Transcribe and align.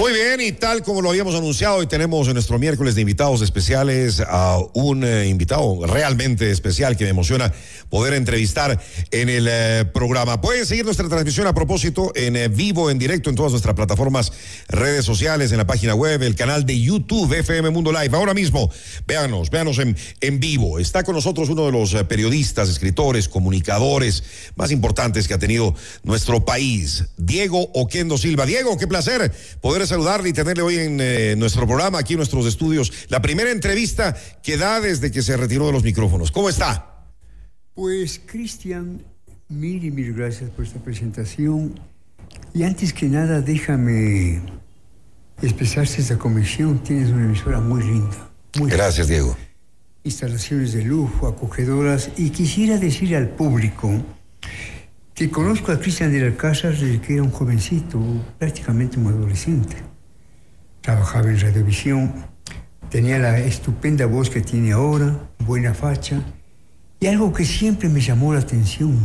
muy 0.00 0.14
bien, 0.14 0.40
y 0.40 0.52
tal 0.52 0.82
como 0.82 1.02
lo 1.02 1.10
habíamos 1.10 1.34
anunciado, 1.34 1.76
hoy 1.76 1.86
tenemos 1.86 2.26
en 2.26 2.32
nuestro 2.32 2.58
miércoles 2.58 2.94
de 2.94 3.02
invitados 3.02 3.42
especiales 3.42 4.22
a 4.26 4.58
un 4.72 5.04
eh, 5.04 5.28
invitado 5.28 5.84
realmente 5.86 6.50
especial 6.50 6.96
que 6.96 7.04
me 7.04 7.10
emociona 7.10 7.52
poder 7.90 8.14
entrevistar 8.14 8.80
en 9.10 9.28
el 9.28 9.46
eh, 9.46 9.84
programa. 9.92 10.40
Pueden 10.40 10.64
seguir 10.64 10.86
nuestra 10.86 11.06
transmisión 11.06 11.46
a 11.48 11.54
propósito 11.54 12.12
en 12.14 12.34
eh, 12.36 12.48
vivo, 12.48 12.90
en 12.90 12.98
directo, 12.98 13.28
en 13.28 13.36
todas 13.36 13.52
nuestras 13.52 13.74
plataformas, 13.74 14.32
redes 14.68 15.04
sociales, 15.04 15.52
en 15.52 15.58
la 15.58 15.66
página 15.66 15.94
web, 15.94 16.22
el 16.22 16.34
canal 16.34 16.64
de 16.64 16.80
YouTube 16.80 17.34
FM 17.34 17.68
Mundo 17.68 17.92
Live. 17.92 18.16
Ahora 18.16 18.32
mismo, 18.32 18.70
véanos, 19.06 19.50
véanos 19.50 19.78
en, 19.80 19.98
en 20.22 20.40
vivo. 20.40 20.78
Está 20.78 21.02
con 21.02 21.14
nosotros 21.14 21.50
uno 21.50 21.66
de 21.66 21.72
los 21.72 21.92
periodistas, 22.04 22.70
escritores, 22.70 23.28
comunicadores 23.28 24.22
más 24.56 24.70
importantes 24.70 25.28
que 25.28 25.34
ha 25.34 25.38
tenido 25.38 25.74
nuestro 26.04 26.42
país, 26.42 27.04
Diego 27.18 27.70
Oquendo 27.74 28.16
Silva. 28.16 28.46
Diego, 28.46 28.78
qué 28.78 28.86
placer 28.86 29.30
poder 29.60 29.89
saludarle 29.90 30.30
y 30.30 30.32
tenerle 30.32 30.62
hoy 30.62 30.76
en 30.78 30.98
eh, 31.00 31.34
nuestro 31.36 31.66
programa, 31.66 31.98
aquí 31.98 32.14
en 32.14 32.18
nuestros 32.18 32.46
estudios. 32.46 33.06
La 33.08 33.20
primera 33.20 33.50
entrevista 33.50 34.16
que 34.42 34.56
da 34.56 34.80
desde 34.80 35.10
que 35.10 35.22
se 35.22 35.36
retiró 35.36 35.66
de 35.66 35.72
los 35.72 35.82
micrófonos. 35.82 36.30
¿Cómo 36.30 36.48
está? 36.48 37.04
Pues, 37.74 38.20
Cristian, 38.24 39.02
mil 39.48 39.84
y 39.84 39.90
mil 39.90 40.14
gracias 40.14 40.50
por 40.50 40.64
esta 40.64 40.78
presentación. 40.78 41.78
Y 42.54 42.62
antes 42.62 42.92
que 42.92 43.08
nada, 43.08 43.40
déjame 43.40 44.40
expresarse 45.42 46.00
esta 46.00 46.18
comisión. 46.18 46.78
Tienes 46.82 47.10
una 47.10 47.24
emisora 47.24 47.60
muy 47.60 47.82
linda. 47.82 48.30
Muy 48.58 48.70
gracias, 48.70 49.08
Diego. 49.08 49.36
Instalaciones 50.04 50.72
de 50.72 50.82
lujo, 50.84 51.26
acogedoras. 51.26 52.10
Y 52.16 52.30
quisiera 52.30 52.78
decir 52.78 53.16
al 53.16 53.28
público 53.28 53.90
que 55.14 55.30
conozco 55.30 55.70
a 55.70 55.78
Cristian 55.78 56.12
de 56.12 56.30
la 56.30 56.36
Casa 56.36 56.70
desde 56.70 57.00
que 57.00 57.14
era 57.14 57.22
un 57.22 57.30
jovencito, 57.30 58.00
prácticamente 58.38 58.98
un 58.98 59.08
adolescente. 59.08 59.89
Trabajaba 60.80 61.28
en 61.28 61.40
radiovisión, 61.40 62.12
tenía 62.88 63.18
la 63.18 63.38
estupenda 63.38 64.06
voz 64.06 64.30
que 64.30 64.40
tiene 64.40 64.72
ahora, 64.72 65.30
buena 65.38 65.74
facha, 65.74 66.22
y 66.98 67.06
algo 67.06 67.32
que 67.32 67.44
siempre 67.44 67.88
me 67.88 68.00
llamó 68.00 68.32
la 68.32 68.40
atención, 68.40 68.98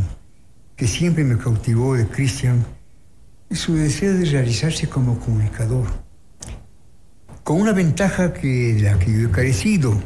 que 0.76 0.86
siempre 0.86 1.24
me 1.24 1.38
cautivó 1.38 1.94
de 1.94 2.06
Cristian, 2.06 2.64
es 3.48 3.60
su 3.60 3.74
deseo 3.74 4.14
de 4.14 4.24
realizarse 4.24 4.88
como 4.88 5.18
comunicador, 5.20 5.86
con 7.44 7.60
una 7.60 7.72
ventaja 7.72 8.32
que 8.32 8.74
de 8.74 8.80
la 8.82 8.98
que 8.98 9.12
yo 9.12 9.28
he 9.28 9.30
carecido. 9.30 10.02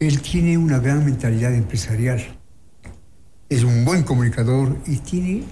Él 0.00 0.20
tiene 0.22 0.58
una 0.58 0.78
gran 0.78 1.04
mentalidad 1.04 1.54
empresarial 1.54 2.38
es 3.48 3.64
un 3.64 3.84
buen 3.84 4.02
comunicador 4.02 4.76
y 4.86 4.96
tiene 4.96 5.44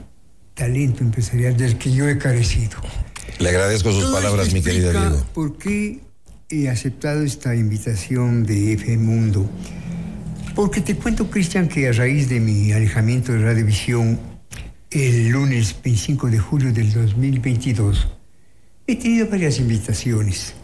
talento 0.55 1.03
empresarial 1.03 1.57
del 1.57 1.79
que 1.79 1.91
yo 1.93 2.07
he 2.09 2.19
carecido. 2.19 2.79
Le 3.39 3.49
agradezco 3.49 3.93
sus 3.93 4.11
palabras, 4.11 4.53
mi 4.53 4.63
querida 4.63 4.93
Diego. 4.93 5.25
¿Por 5.35 5.59
qué 5.59 6.01
he 6.49 6.69
aceptado 6.69 7.23
esta 7.23 7.55
invitación 7.55 8.45
de 8.45 8.73
F 8.73 8.97
Mundo? 8.97 9.49
Porque 10.55 10.81
te 10.81 10.97
cuento, 10.97 11.31
Cristian, 11.31 11.69
que 11.69 11.89
a 11.89 11.93
raíz 11.93 12.29
de 12.29 12.41
mi 12.41 12.73
alejamiento 12.73 13.33
de 13.33 13.41
Radiovisión, 13.41 14.19
el 14.91 15.29
lunes 15.29 15.77
25 15.83 16.31
de 16.31 16.39
julio 16.39 16.73
del 16.73 16.93
2022, 16.93 18.09
he 18.87 18.97
tenido 18.97 19.29
varias 19.29 19.59
invitaciones 19.59 20.55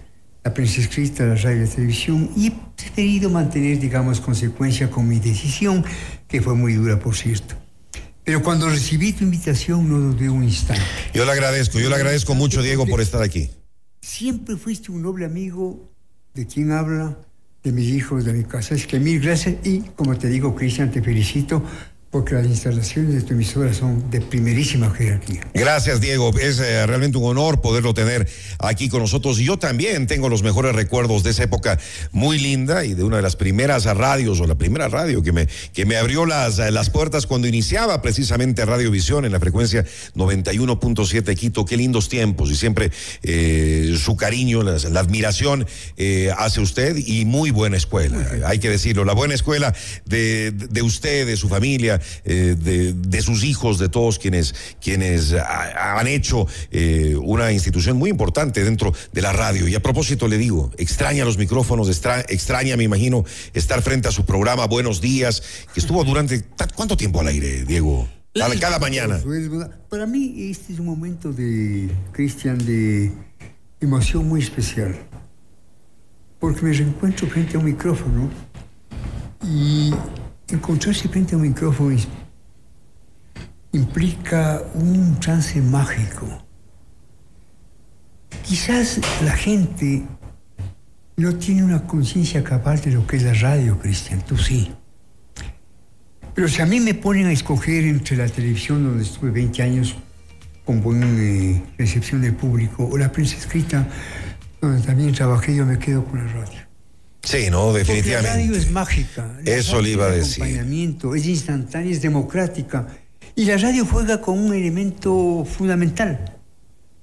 la 0.45 0.53
prensa 0.53 0.81
escrita, 0.81 1.25
la 1.25 1.37
radio 1.37 1.63
y 1.63 1.67
la 1.67 1.75
televisión, 1.75 2.31
y 2.37 2.49
he 2.49 2.53
preferido 2.77 3.31
mantener, 3.31 3.79
digamos, 3.79 4.21
consecuencia 4.21 4.91
con 4.91 5.09
mi 5.09 5.21
decisión, 5.21 5.85
que 6.27 6.43
fue 6.43 6.55
muy 6.55 6.75
dura, 6.75 6.99
por 6.99 7.15
cierto. 7.15 7.55
Pero 8.25 8.43
cuando 8.43 8.69
recibí 8.69 9.13
tu 9.13 9.25
invitación 9.25 9.89
no 9.89 9.99
dudé 9.99 10.31
un 10.31 10.45
instante. 10.45 10.83
Yo 11.13 11.25
le 11.25 11.33
agradezco, 11.33 11.81
yo 11.81 11.89
le 11.89 11.97
agradezco 11.97 12.35
mucho, 12.35 12.63
Diego, 12.63 12.87
por 12.87 13.01
estar 13.01 13.23
aquí. 13.23 13.51
Siempre 14.01 14.57
fuiste 14.57 14.93
un 14.93 15.03
noble 15.03 15.25
amigo 15.25 15.91
de 16.35 16.47
quien 16.47 16.71
habla, 16.71 17.19
de 17.63 17.73
mis 17.73 17.89
hijos, 17.89 18.25
de 18.25 18.33
mi 18.33 18.45
casa. 18.45 18.75
Es 18.75 18.87
que 18.87 19.01
mil 19.01 19.21
gracias 19.21 19.57
y, 19.65 19.81
como 19.97 20.17
te 20.17 20.29
digo, 20.29 20.55
Cristian, 20.55 20.91
te 20.91 21.03
felicito 21.03 21.65
porque 22.13 22.35
las 22.35 22.45
instalaciones 22.45 23.15
de 23.15 23.23
tu 23.23 23.33
emisora 23.33 23.73
son 23.73 24.11
de 24.11 24.21
primerísima 24.21 24.91
jerarquía. 24.91 25.41
Gracias, 25.55 25.99
Diego. 25.99 26.31
Es 26.39 26.61
eh, 26.61 26.87
realmente 26.87 27.17
un 27.17 27.25
honor 27.25 27.63
poderlo 27.63 27.95
tener 27.95 28.29
aquí 28.59 28.91
con 28.91 29.01
nosotros. 29.01 29.39
Yo 29.39 29.59
también 29.59 30.07
tengo 30.07 30.29
los 30.29 30.43
mejores 30.43 30.75
recuerdos 30.75 31.23
de 31.23 31.31
esa 31.31 31.45
época 31.45 31.79
muy 32.11 32.39
linda 32.39 32.85
y 32.85 32.93
de 32.93 33.03
una 33.03 33.17
de 33.17 33.23
las 33.23 33.37
primeras 33.37 33.85
radios, 33.85 34.41
o 34.41 34.47
la 34.47 34.57
primera 34.57 34.89
radio 34.89 35.23
que 35.23 35.33
me, 35.33 35.49
que 35.73 35.87
me 35.87 35.97
abrió 35.97 36.27
las, 36.27 36.59
las 36.59 36.91
puertas 36.91 37.25
cuando 37.25 37.49
iniciaba 37.49 38.03
precisamente 38.03 38.67
Radiovisión 38.67 39.25
en 39.25 39.33
la 39.33 39.41
frecuencia 39.41 39.87
91.7 40.15 41.35
Quito. 41.35 41.65
Qué 41.65 41.79
lindos 41.79 42.11
tiempos 42.11 42.51
y 42.51 42.57
siempre 42.57 42.91
eh, 43.23 43.97
su 43.99 44.17
cariño, 44.17 44.63
la, 44.63 45.01
admiración 45.01 45.67
eh, 45.97 46.31
hace 46.37 46.61
usted 46.61 46.95
y 46.95 47.25
muy 47.25 47.51
buena 47.51 47.79
escuela, 47.79 48.19
hay 48.45 48.59
que 48.59 48.69
decirlo. 48.69 49.07
La 49.07 49.15
buena 49.15 49.33
escuela 49.33 49.75
de, 50.05 50.51
de 50.53 50.83
usted, 50.83 51.27
de 51.27 51.39
su 51.39 51.49
familia 51.49 52.02
eh, 52.25 52.57
de, 52.59 53.23
sus 53.23 53.45
hijos, 53.45 53.79
de 53.79 53.89
todos 53.89 54.19
quienes, 54.19 54.55
quienes 54.81 55.33
han 55.33 56.07
hecho 56.07 56.47
eh, 56.71 57.17
una 57.21 57.53
institución 57.53 57.97
muy 57.97 58.11
importante 58.11 58.65
dentro 58.65 58.93
de 59.13 59.23
la 59.23 59.33
radio. 59.33 59.69
Y 59.69 59.75
a 59.75 59.81
propósito 59.81 60.29
le 60.29 60.39
digo, 60.39 60.71
extraña 60.77 61.25
los 61.25 61.39
micrófonos, 61.39 61.89
extraña, 61.89 62.77
me 62.77 62.85
imagino, 62.85 63.25
estar 63.55 63.83
frente 63.83 64.09
a 64.09 64.13
su 64.13 64.25
programa 64.25 64.67
Buenos 64.67 65.01
Días, 65.01 65.43
que 65.73 65.81
estuvo 65.81 66.05
durante, 66.05 66.45
¿cuánto 66.75 66.97
tiempo 66.97 67.21
al 67.21 67.29
aire, 67.29 67.65
Diego? 67.65 68.09
Cada, 68.35 68.79
mañana. 68.79 69.21
Para 69.91 70.07
mí 70.07 70.51
este 70.51 70.73
es 70.73 70.79
un 70.79 70.87
momento 70.87 71.33
de, 71.33 71.91
Cristian, 72.13 72.57
de 72.65 73.13
emoción 73.81 74.27
muy 74.27 74.41
especial. 74.41 74.97
Porque 76.41 76.63
me 76.63 76.73
reencuentro 76.73 77.27
frente 77.29 77.57
a 77.57 77.59
un 77.61 77.67
micrófono 77.67 78.31
y 79.45 79.93
encontrarse 80.53 81.09
frente 81.09 81.35
a 81.35 81.39
un 81.39 81.43
micrófono 81.43 81.97
implica 83.73 84.63
un 84.75 85.19
trance 85.19 85.61
mágico. 85.61 86.27
Quizás 88.45 89.01
la 89.23 89.33
gente 89.33 90.05
no 91.17 91.35
tiene 91.37 91.65
una 91.65 91.87
conciencia 91.87 92.43
capaz 92.45 92.83
de 92.83 92.93
lo 92.93 93.07
que 93.07 93.17
es 93.17 93.23
la 93.23 93.35
radio, 93.35 93.79
Cristian, 93.79 94.25
tú 94.25 94.37
sí. 94.37 94.73
Pero 96.35 96.49
si 96.49 96.63
a 96.63 96.67
mí 96.67 96.81
me 96.81 96.95
ponen 96.95 97.27
a 97.27 97.33
escoger 97.33 97.85
entre 97.85 98.17
la 98.17 98.29
televisión, 98.29 98.83
donde 98.85 99.05
estuve 99.05 99.31
20 99.31 99.63
años 99.63 99.97
con 100.65 100.81
buena 100.81 101.07
eh, 101.07 101.63
recepción 101.77 102.23
del 102.23 102.35
público, 102.35 102.89
o 102.91 102.97
la 102.97 103.13
prensa 103.13 103.37
escrita, 103.37 103.87
donde 104.61 104.81
también 104.81 105.13
trabajé, 105.13 105.55
yo 105.55 105.67
me 105.67 105.79
quedo 105.79 106.05
con 106.05 106.25
la 106.25 106.33
radio. 106.33 106.62
Sí, 107.23 107.51
no, 107.51 107.73
definitivamente. 107.73 108.29
la 108.29 108.35
radio 108.35 108.57
es 108.57 108.71
mágica. 108.71 109.39
Eso 109.45 109.81
le 109.81 109.91
iba 109.91 110.07
a 110.07 110.11
decir. 110.11 110.43
Acompañamiento, 110.43 111.15
es 111.15 111.27
instantánea, 111.27 111.93
es 111.93 112.03
democrática. 112.03 112.89
Y 113.35 113.45
la 113.45 113.57
radio 113.57 113.87
juega 113.87 114.21
con 114.21 114.39
un 114.39 114.55
elemento 114.55 115.47
fundamental, 115.47 116.37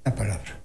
la 0.03 0.13
palabra. 0.13 0.59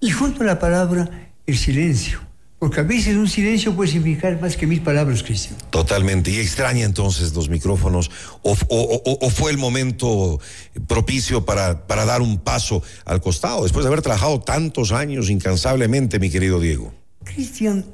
Y 0.00 0.10
junto 0.10 0.42
a 0.42 0.46
la 0.46 0.58
palabra, 0.58 1.30
el 1.46 1.58
silencio. 1.58 2.20
Porque 2.58 2.80
a 2.80 2.82
veces 2.82 3.14
un 3.14 3.28
silencio 3.28 3.76
puede 3.76 3.92
significar 3.92 4.40
más 4.40 4.56
que 4.56 4.66
mil 4.66 4.82
palabras, 4.82 5.22
Cristian. 5.22 5.56
Totalmente. 5.70 6.32
¿Y 6.32 6.38
extraña 6.40 6.84
entonces 6.84 7.32
los 7.34 7.48
micrófonos? 7.48 8.10
¿O, 8.42 8.56
o, 8.68 9.30
fue 9.30 9.52
el 9.52 9.58
momento 9.58 10.40
propicio 10.88 11.44
para, 11.44 11.86
para 11.86 12.04
dar 12.04 12.20
un 12.20 12.38
paso 12.38 12.82
al 13.04 13.20
costado, 13.20 13.62
después 13.62 13.84
de 13.84 13.88
haber 13.88 14.02
trabajado 14.02 14.40
tantos 14.40 14.90
años 14.90 15.30
incansablemente, 15.30 16.18
mi 16.18 16.30
querido 16.30 16.58
Diego? 16.58 16.92
Cristian, 17.22 17.84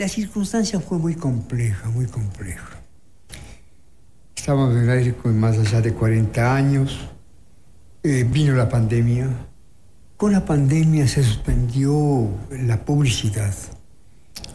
la 0.00 0.08
circunstancia 0.08 0.80
fue 0.80 0.96
muy 0.96 1.14
compleja, 1.14 1.90
muy 1.90 2.06
compleja. 2.06 2.80
Estábamos 4.34 4.74
en 4.74 4.84
el 4.84 4.90
aire 4.90 5.14
con 5.14 5.38
más 5.38 5.58
allá 5.58 5.82
de 5.82 5.92
40 5.92 6.56
años, 6.56 6.98
eh, 8.02 8.24
vino 8.26 8.54
la 8.54 8.66
pandemia. 8.66 9.28
Con 10.16 10.32
la 10.32 10.46
pandemia 10.46 11.06
se 11.06 11.22
suspendió 11.22 12.30
la 12.50 12.82
publicidad 12.82 13.54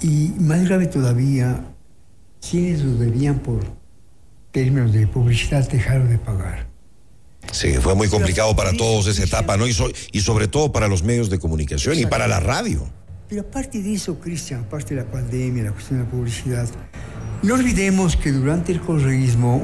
y 0.01 0.33
más 0.39 0.63
grave 0.63 0.87
todavía, 0.87 1.63
quienes 2.41 2.81
lo 2.81 2.95
debían 2.95 3.37
por 3.37 3.63
términos 4.51 4.93
de 4.93 5.05
publicidad 5.05 5.69
dejaron 5.69 6.09
de 6.09 6.17
pagar. 6.17 6.67
Sí, 7.51 7.73
fue 7.73 7.93
muy 7.93 8.07
complicado 8.07 8.55
para 8.55 8.73
todos 8.73 9.05
esa 9.05 9.23
etapa, 9.23 9.57
¿no? 9.57 9.67
Y, 9.67 9.75
y 10.11 10.21
sobre 10.21 10.47
todo 10.47 10.71
para 10.71 10.87
los 10.87 11.03
medios 11.03 11.29
de 11.29 11.37
comunicación 11.37 11.99
y 11.99 12.07
para 12.07 12.27
la 12.27 12.39
radio. 12.39 12.89
Pero 13.27 13.41
aparte 13.41 13.81
de 13.81 13.93
eso, 13.93 14.19
Cristian, 14.19 14.59
aparte 14.61 14.93
de 14.93 15.01
la 15.01 15.09
pandemia, 15.09 15.63
la 15.63 15.71
cuestión 15.71 15.97
de 15.99 16.05
la 16.05 16.11
publicidad, 16.11 16.69
no 17.41 17.55
olvidemos 17.55 18.15
que 18.15 18.31
durante 18.31 18.71
el 18.71 18.81
correísmo, 18.81 19.63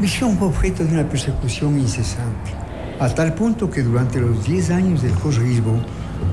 Misión 0.00 0.38
fue 0.38 0.48
objeto 0.48 0.82
de 0.84 0.94
una 0.94 1.06
persecución 1.06 1.78
incesante, 1.78 2.52
a 2.98 3.14
tal 3.14 3.34
punto 3.34 3.70
que 3.70 3.82
durante 3.82 4.18
los 4.18 4.46
10 4.46 4.70
años 4.70 5.02
del 5.02 5.12
correísmo, 5.12 5.84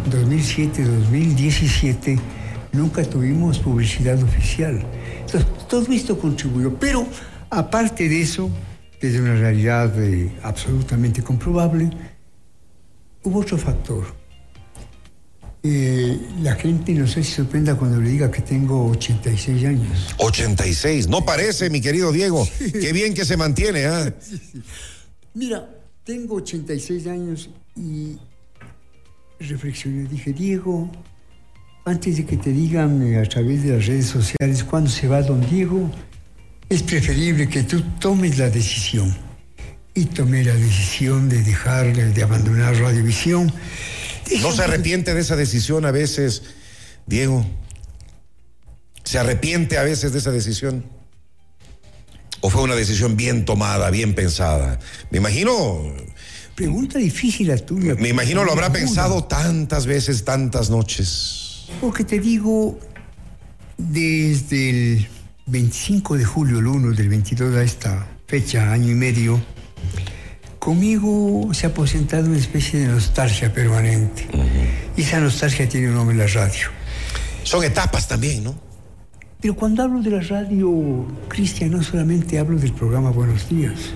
2007-2017, 0.09 2.17
nunca 2.71 3.03
tuvimos 3.03 3.59
publicidad 3.59 4.23
oficial. 4.23 4.81
Entonces, 5.19 5.45
todo 5.67 5.91
esto 5.91 6.17
contribuyó. 6.17 6.73
Pero, 6.75 7.05
aparte 7.49 8.07
de 8.07 8.21
eso, 8.21 8.49
desde 9.01 9.21
una 9.21 9.35
realidad 9.35 9.91
eh, 10.01 10.31
absolutamente 10.43 11.21
comprobable, 11.21 11.89
hubo 13.23 13.39
otro 13.39 13.57
factor. 13.57 14.05
Eh, 15.69 16.17
la 16.43 16.55
gente 16.55 16.93
no 16.93 17.05
sé 17.05 17.21
si 17.23 17.33
sorprenda 17.33 17.75
cuando 17.75 17.99
le 17.99 18.09
diga 18.09 18.31
que 18.31 18.41
tengo 18.41 18.89
86 18.91 19.65
años. 19.65 20.15
86, 20.17 21.09
no 21.09 21.25
parece, 21.25 21.69
mi 21.69 21.81
querido 21.81 22.13
Diego. 22.13 22.47
Qué 22.57 22.93
bien 22.93 23.13
que 23.13 23.25
se 23.25 23.35
mantiene, 23.35 23.85
¿ah? 23.85 24.13
Mira, 25.33 25.69
tengo 26.05 26.35
86 26.35 27.07
años 27.07 27.49
y 27.75 28.17
reflexioné, 29.41 30.07
dije, 30.07 30.31
Diego, 30.31 30.89
antes 31.83 32.15
de 32.15 32.25
que 32.25 32.37
te 32.37 32.51
digan 32.51 33.01
eh, 33.05 33.19
a 33.19 33.23
través 33.23 33.63
de 33.63 33.75
las 33.75 33.87
redes 33.87 34.05
sociales 34.05 34.63
cuándo 34.63 34.89
se 34.89 35.09
va 35.09 35.21
don 35.21 35.41
Diego, 35.49 35.91
es 36.69 36.81
preferible 36.81 37.49
que 37.49 37.63
tú 37.63 37.81
tomes 37.99 38.37
la 38.37 38.49
decisión. 38.49 39.13
Y 39.93 40.05
tomé 40.05 40.45
la 40.45 40.53
decisión 40.53 41.27
de 41.27 41.43
dejar, 41.43 41.93
de 41.93 42.23
abandonar 42.23 42.75
Radiovisión. 42.75 43.51
¿No 44.41 44.51
se 44.51 44.63
arrepiente 44.63 45.13
de 45.13 45.21
esa 45.21 45.35
decisión 45.35 45.85
a 45.85 45.91
veces, 45.91 46.43
Diego? 47.05 47.45
¿Se 49.03 49.17
arrepiente 49.19 49.77
a 49.77 49.83
veces 49.83 50.11
de 50.11 50.19
esa 50.19 50.31
decisión? 50.31 50.85
¿O 52.41 52.49
fue 52.49 52.61
una 52.61 52.75
decisión 52.75 53.15
bien 53.15 53.45
tomada, 53.45 53.89
bien 53.89 54.13
pensada? 54.13 54.79
Me 55.11 55.17
imagino... 55.17 55.93
Pregunta 56.55 56.97
difícil 56.97 57.47
la 57.49 57.57
tuya. 57.57 57.95
Me 57.95 58.09
imagino 58.09 58.43
lo 58.43 58.51
habrá 58.51 58.71
pensado 58.71 59.23
tantas 59.25 59.85
veces, 59.85 60.25
tantas 60.25 60.71
noches. 60.71 61.67
Porque 61.79 62.03
te 62.03 62.19
digo, 62.19 62.79
desde 63.77 64.69
el 64.69 65.07
25 65.45 66.17
de 66.17 66.25
julio, 66.25 66.59
el 66.59 66.67
1 66.67 66.93
del 66.93 67.09
22 67.09 67.55
a 67.55 67.63
esta 67.63 68.07
fecha, 68.25 68.71
año 68.71 68.91
y 68.91 68.95
medio, 68.95 69.39
conmigo 70.59 71.53
se 71.53 71.65
ha 71.65 71.69
aposentado 71.69 72.27
una 72.27 72.37
especie 72.37 72.79
de 72.79 72.87
nostalgia 72.87 73.53
permanente. 73.53 74.27
Y 74.95 75.01
esa 75.01 75.19
nostalgia 75.19 75.67
tiene 75.67 75.89
un 75.89 75.95
nombre 75.95 76.13
en 76.13 76.19
la 76.19 76.27
radio. 76.27 76.69
Son 77.43 77.63
etapas 77.63 78.07
también, 78.07 78.43
¿no? 78.43 78.55
Pero 79.39 79.55
cuando 79.55 79.83
hablo 79.83 80.01
de 80.01 80.09
la 80.09 80.21
radio, 80.21 81.05
Cristian, 81.27 81.71
no 81.71 81.83
solamente 81.83 82.39
hablo 82.39 82.57
del 82.57 82.73
programa 82.73 83.11
Buenos 83.11 83.47
Días. 83.47 83.93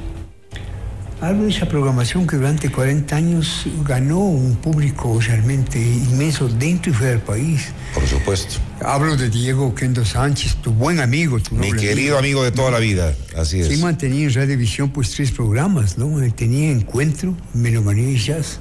Hablo 1.21 1.43
de 1.43 1.51
esa 1.51 1.67
programación 1.67 2.25
que 2.25 2.35
durante 2.35 2.71
40 2.71 3.15
años 3.15 3.67
ganó 3.85 4.17
un 4.17 4.55
público 4.55 5.19
realmente 5.21 5.79
inmenso 5.79 6.49
dentro 6.49 6.91
y 6.91 6.95
fuera 6.95 7.11
del 7.11 7.21
país. 7.21 7.67
Por 7.93 8.07
supuesto. 8.07 8.55
Hablo 8.83 9.15
de 9.15 9.29
Diego 9.29 9.75
Kendo 9.75 10.03
Sánchez, 10.03 10.55
tu 10.63 10.71
buen 10.71 10.99
amigo, 10.99 11.39
tu 11.39 11.53
Mi 11.53 11.73
querido 11.73 12.17
amigo 12.17 12.43
de 12.43 12.51
toda 12.51 12.71
la 12.71 12.79
vida, 12.79 13.13
así 13.37 13.63
Sí 13.63 13.73
es. 13.73 13.79
mantenía 13.79 14.25
en 14.25 14.33
Radiovisión 14.33 14.89
pues 14.89 15.11
tres 15.11 15.29
programas, 15.29 15.95
¿no? 15.99 16.19
Tenía 16.33 16.71
Encuentro, 16.71 17.37
Melomanía 17.53 18.09
y 18.09 18.17
Jazz, 18.17 18.59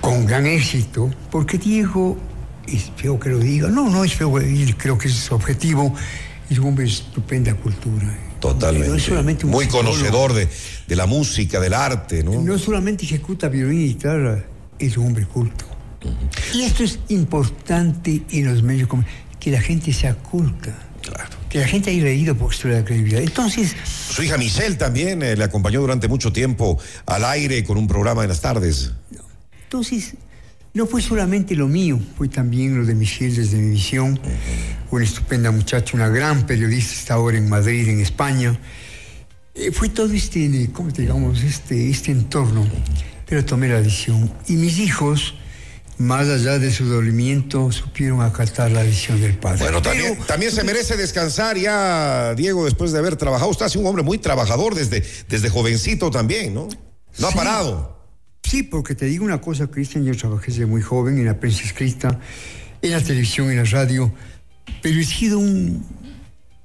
con 0.00 0.26
gran 0.26 0.46
éxito, 0.46 1.10
porque 1.32 1.58
Diego, 1.58 2.16
es 2.68 2.92
feo 2.94 3.18
que 3.18 3.30
lo 3.30 3.40
diga, 3.40 3.68
no, 3.70 3.90
no 3.90 4.04
es 4.04 4.14
feo, 4.14 4.32
creo 4.78 4.98
que 4.98 5.08
es 5.08 5.14
su 5.14 5.34
objetivo, 5.34 5.92
es 6.48 6.60
un 6.60 6.68
hombre 6.68 6.84
de 6.84 6.92
estupenda 6.92 7.54
cultura. 7.54 8.06
Totalmente. 8.52 8.88
No 8.88 8.94
es 8.96 9.02
solamente 9.02 9.46
un 9.46 9.52
Muy 9.52 9.68
conocedor 9.68 10.34
de, 10.34 10.48
de 10.86 10.96
la 10.96 11.06
música, 11.06 11.60
del 11.60 11.72
arte, 11.72 12.22
¿no? 12.22 12.42
No 12.42 12.58
solamente 12.58 13.04
ejecuta 13.04 13.48
violín 13.48 13.80
y 13.80 13.86
guitarra, 13.88 14.44
es 14.78 14.96
un 14.98 15.06
hombre 15.06 15.24
culto. 15.24 15.64
Y 16.52 16.62
esto 16.62 16.84
es 16.84 16.98
importante 17.08 18.22
en 18.30 18.46
los 18.46 18.62
medios, 18.62 18.88
que 19.40 19.50
la 19.50 19.60
gente 19.62 19.94
sea 19.94 20.14
culta. 20.14 20.76
Claro. 21.00 21.30
Que 21.48 21.58
la 21.60 21.66
gente 21.66 21.90
haya 21.90 22.04
leído 22.04 22.34
por 22.34 22.52
historia 22.52 22.76
de 22.76 22.82
la 22.82 22.86
credibilidad. 22.86 23.22
Entonces, 23.22 23.74
Su 24.10 24.22
hija 24.22 24.36
Michelle 24.36 24.76
también 24.76 25.22
eh, 25.22 25.36
le 25.36 25.44
acompañó 25.44 25.80
durante 25.80 26.08
mucho 26.08 26.32
tiempo 26.32 26.78
al 27.06 27.24
aire 27.24 27.64
con 27.64 27.78
un 27.78 27.86
programa 27.86 28.22
en 28.22 28.28
las 28.28 28.40
tardes. 28.42 28.92
entonces, 29.64 30.14
no 30.74 30.86
fue 30.86 31.00
solamente 31.00 31.54
lo 31.54 31.68
mío, 31.68 32.00
fue 32.18 32.28
también 32.28 32.76
lo 32.76 32.84
de 32.84 32.96
Michelle 32.96 33.34
desde 33.36 33.56
mi 33.58 33.70
visión. 33.70 34.18
Una 34.90 35.04
estupenda 35.04 35.52
muchacha, 35.52 35.96
una 35.96 36.08
gran 36.08 36.46
periodista, 36.46 36.92
está 36.92 37.14
ahora 37.14 37.38
en 37.38 37.48
Madrid, 37.48 37.88
en 37.88 38.00
España. 38.00 38.58
Eh, 39.54 39.70
fue 39.70 39.88
todo 39.88 40.12
este, 40.12 40.68
¿cómo 40.72 40.92
te 40.92 41.02
digamos? 41.02 41.42
Este, 41.44 41.88
este 41.88 42.10
entorno. 42.10 42.66
Pero 43.26 43.44
tomé 43.44 43.68
la 43.68 43.80
decisión. 43.80 44.32
Y 44.48 44.54
mis 44.54 44.78
hijos, 44.78 45.36
más 45.98 46.28
allá 46.28 46.58
de 46.58 46.72
su 46.72 46.84
dolimiento, 46.86 47.70
supieron 47.70 48.20
acatar 48.20 48.72
la 48.72 48.82
decisión 48.82 49.20
del 49.20 49.38
padre. 49.38 49.60
Bueno, 49.62 49.80
Pero- 49.80 49.94
también, 49.94 50.18
también 50.26 50.50
se 50.50 50.64
merece 50.64 50.96
descansar 50.96 51.56
ya, 51.56 52.34
Diego, 52.34 52.64
después 52.64 52.90
de 52.90 52.98
haber 52.98 53.14
trabajado. 53.14 53.48
Usted 53.50 53.66
ha 53.66 53.68
sido 53.68 53.82
un 53.82 53.86
hombre 53.86 54.02
muy 54.02 54.18
trabajador 54.18 54.74
desde, 54.74 55.04
desde 55.28 55.48
jovencito 55.50 56.10
también, 56.10 56.52
¿no? 56.52 56.68
No 57.20 57.28
ha 57.28 57.30
parado. 57.32 57.93
Sí, 58.44 58.62
porque 58.62 58.94
te 58.94 59.06
digo 59.06 59.24
una 59.24 59.40
cosa, 59.40 59.66
Cristian, 59.66 60.04
yo 60.04 60.14
trabajé 60.16 60.52
desde 60.52 60.66
muy 60.66 60.82
joven 60.82 61.18
en 61.18 61.24
la 61.24 61.40
prensa 61.40 61.64
escrita, 61.64 62.20
en 62.82 62.90
la 62.90 63.00
televisión, 63.00 63.50
en 63.50 63.56
la 63.56 63.64
radio, 63.64 64.12
pero 64.82 65.00
he 65.00 65.04
sido 65.04 65.38
un 65.38 65.84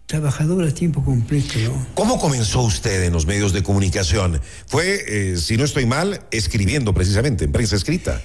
trabajador 0.06 0.66
a 0.66 0.74
tiempo 0.74 1.04
completo, 1.04 1.58
¿no? 1.60 1.88
¿Cómo 1.94 2.20
comenzó 2.20 2.62
usted 2.64 3.04
en 3.04 3.14
los 3.14 3.26
medios 3.26 3.54
de 3.54 3.64
comunicación? 3.64 4.42
Fue, 4.68 5.04
eh, 5.08 5.38
si 5.38 5.56
no 5.56 5.64
estoy 5.64 5.86
mal, 5.86 6.22
escribiendo 6.32 6.94
precisamente, 6.94 7.46
en 7.46 7.52
prensa 7.52 7.76
escrita. 7.76 8.22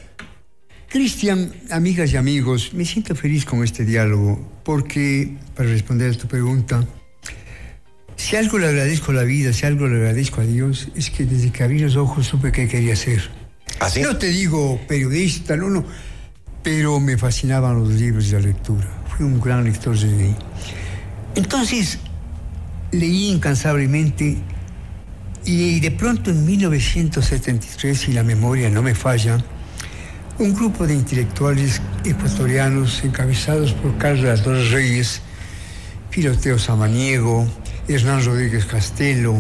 Cristian, 0.88 1.52
amigas 1.70 2.12
y 2.12 2.16
amigos, 2.16 2.72
me 2.72 2.84
siento 2.84 3.14
feliz 3.14 3.44
con 3.44 3.62
este 3.62 3.84
diálogo 3.84 4.60
porque, 4.64 5.36
para 5.54 5.68
responder 5.68 6.12
a 6.12 6.16
tu 6.16 6.26
pregunta, 6.26 6.86
si 8.16 8.36
algo 8.36 8.58
le 8.58 8.66
agradezco 8.66 9.12
a 9.12 9.14
la 9.14 9.24
vida, 9.24 9.52
si 9.52 9.66
algo 9.66 9.86
le 9.86 9.96
agradezco 9.96 10.40
a 10.40 10.44
Dios, 10.44 10.88
es 10.94 11.10
que 11.10 11.24
desde 11.24 11.52
que 11.52 11.62
abrí 11.62 11.78
los 11.78 11.96
ojos 11.96 12.26
supe 12.26 12.50
qué 12.50 12.68
quería 12.68 12.96
ser. 12.96 13.43
No 14.02 14.16
te 14.16 14.28
digo 14.28 14.80
periodista, 14.88 15.56
no, 15.56 15.68
no, 15.68 15.84
pero 16.62 17.00
me 17.00 17.18
fascinaban 17.18 17.78
los 17.78 17.90
libros 17.90 18.28
y 18.28 18.32
la 18.32 18.40
lectura. 18.40 18.88
Fui 19.08 19.26
un 19.26 19.40
gran 19.40 19.64
lector 19.64 19.98
desde 19.98 20.24
ahí. 20.24 20.36
Entonces, 21.34 21.98
leí 22.92 23.30
incansablemente 23.30 24.38
y 25.44 25.80
de 25.80 25.90
pronto 25.90 26.30
en 26.30 26.46
1973, 26.46 27.98
si 27.98 28.12
la 28.12 28.22
memoria 28.22 28.70
no 28.70 28.82
me 28.82 28.94
falla, 28.94 29.44
un 30.38 30.54
grupo 30.54 30.86
de 30.86 30.94
intelectuales 30.94 31.82
ecuatorianos 32.04 33.04
encabezados 33.04 33.72
por 33.74 33.96
Carlos 33.98 34.42
Torres 34.42 34.70
Reyes, 34.70 35.20
Filoteo 36.10 36.58
Samaniego, 36.58 37.46
Hernán 37.86 38.24
Rodríguez 38.24 38.64
Castelo, 38.64 39.36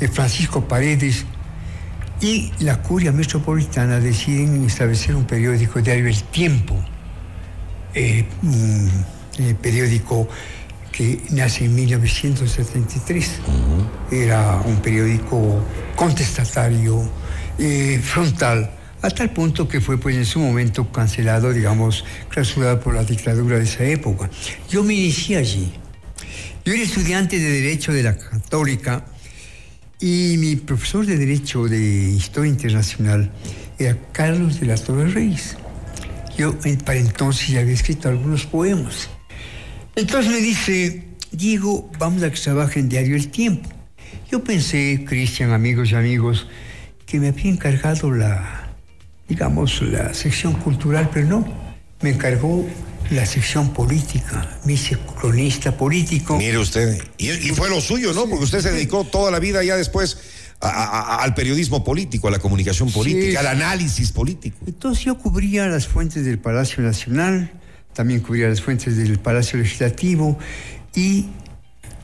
eh, 0.00 0.08
Francisco 0.08 0.66
Paredes 0.66 1.26
y 2.22 2.52
la 2.60 2.80
curia 2.80 3.10
metropolitana 3.10 3.98
deciden 3.98 4.64
establecer 4.64 5.16
un 5.16 5.24
periódico 5.24 5.82
diario 5.82 6.06
El 6.06 6.22
Tiempo, 6.22 6.76
eh, 7.94 8.24
eh, 9.38 9.54
periódico 9.60 10.28
que 10.92 11.20
nace 11.30 11.64
en 11.64 11.74
1973. 11.74 13.40
Era 14.12 14.62
un 14.64 14.76
periódico 14.76 15.64
contestatario, 15.96 17.10
eh, 17.58 18.00
frontal, 18.02 18.70
a 19.02 19.10
tal 19.10 19.30
punto 19.30 19.66
que 19.66 19.80
fue 19.80 19.98
pues 19.98 20.16
en 20.16 20.24
su 20.24 20.38
momento 20.38 20.92
cancelado, 20.92 21.52
digamos, 21.52 22.04
clausurado 22.28 22.78
por 22.78 22.94
la 22.94 23.02
dictadura 23.02 23.58
de 23.58 23.64
esa 23.64 23.82
época. 23.82 24.30
Yo 24.70 24.84
me 24.84 24.94
inicié 24.94 25.38
allí. 25.38 25.72
Yo 26.64 26.72
era 26.72 26.84
estudiante 26.84 27.40
de 27.40 27.50
Derecho 27.50 27.92
de 27.92 28.04
la 28.04 28.16
Católica 28.16 29.06
y 30.02 30.36
mi 30.36 30.56
profesor 30.56 31.06
de 31.06 31.16
Derecho 31.16 31.68
de 31.68 31.78
Historia 31.78 32.50
Internacional 32.50 33.30
era 33.78 33.96
Carlos 34.10 34.58
de 34.58 34.66
las 34.66 34.82
Torres 34.82 35.14
Reyes. 35.14 35.56
Yo 36.36 36.56
eh, 36.64 36.76
para 36.84 36.98
entonces 36.98 37.48
ya 37.48 37.60
había 37.60 37.74
escrito 37.74 38.08
algunos 38.08 38.44
poemas. 38.44 39.08
Entonces 39.94 40.32
me 40.32 40.40
dice, 40.40 41.04
Diego, 41.30 41.88
vamos 42.00 42.24
a 42.24 42.30
que 42.32 42.40
trabaje 42.40 42.80
en 42.80 42.88
Diario 42.88 43.14
El 43.14 43.28
Tiempo. 43.28 43.68
Yo 44.28 44.42
pensé, 44.42 45.04
Cristian, 45.06 45.52
amigos 45.52 45.92
y 45.92 45.94
amigos, 45.94 46.48
que 47.06 47.20
me 47.20 47.28
había 47.28 47.52
encargado 47.52 48.10
la, 48.10 48.74
digamos, 49.28 49.82
la 49.82 50.14
sección 50.14 50.54
cultural, 50.54 51.10
pero 51.14 51.26
no. 51.28 51.46
Me 52.00 52.10
encargó 52.10 52.66
la 53.12 53.26
sección 53.26 53.72
política. 53.72 54.58
Me 54.64 54.74
hice 54.74 54.98
cronista 54.98 55.76
político. 55.76 56.36
Mire 56.38 56.58
usted, 56.58 57.00
y, 57.18 57.30
y 57.30 57.48
fue 57.50 57.68
lo 57.70 57.80
suyo, 57.80 58.12
¿no? 58.12 58.26
Porque 58.26 58.44
usted 58.44 58.60
se 58.60 58.72
dedicó 58.72 59.04
toda 59.04 59.30
la 59.30 59.38
vida 59.38 59.62
ya 59.62 59.76
después 59.76 60.18
a- 60.60 60.68
a- 60.68 61.00
a- 61.16 61.22
al 61.22 61.34
periodismo 61.34 61.82
político, 61.84 62.28
a 62.28 62.30
la 62.30 62.38
comunicación 62.38 62.90
política, 62.90 63.40
al 63.40 63.46
análisis 63.48 64.12
político. 64.12 64.58
Entonces 64.66 65.04
yo 65.04 65.18
cubría 65.18 65.66
las 65.66 65.86
fuentes 65.86 66.24
del 66.24 66.38
Palacio 66.38 66.82
Nacional, 66.82 67.52
también 67.92 68.20
cubría 68.20 68.48
las 68.48 68.60
fuentes 68.62 68.96
del 68.96 69.18
Palacio 69.18 69.58
Legislativo 69.58 70.38
y, 70.94 71.26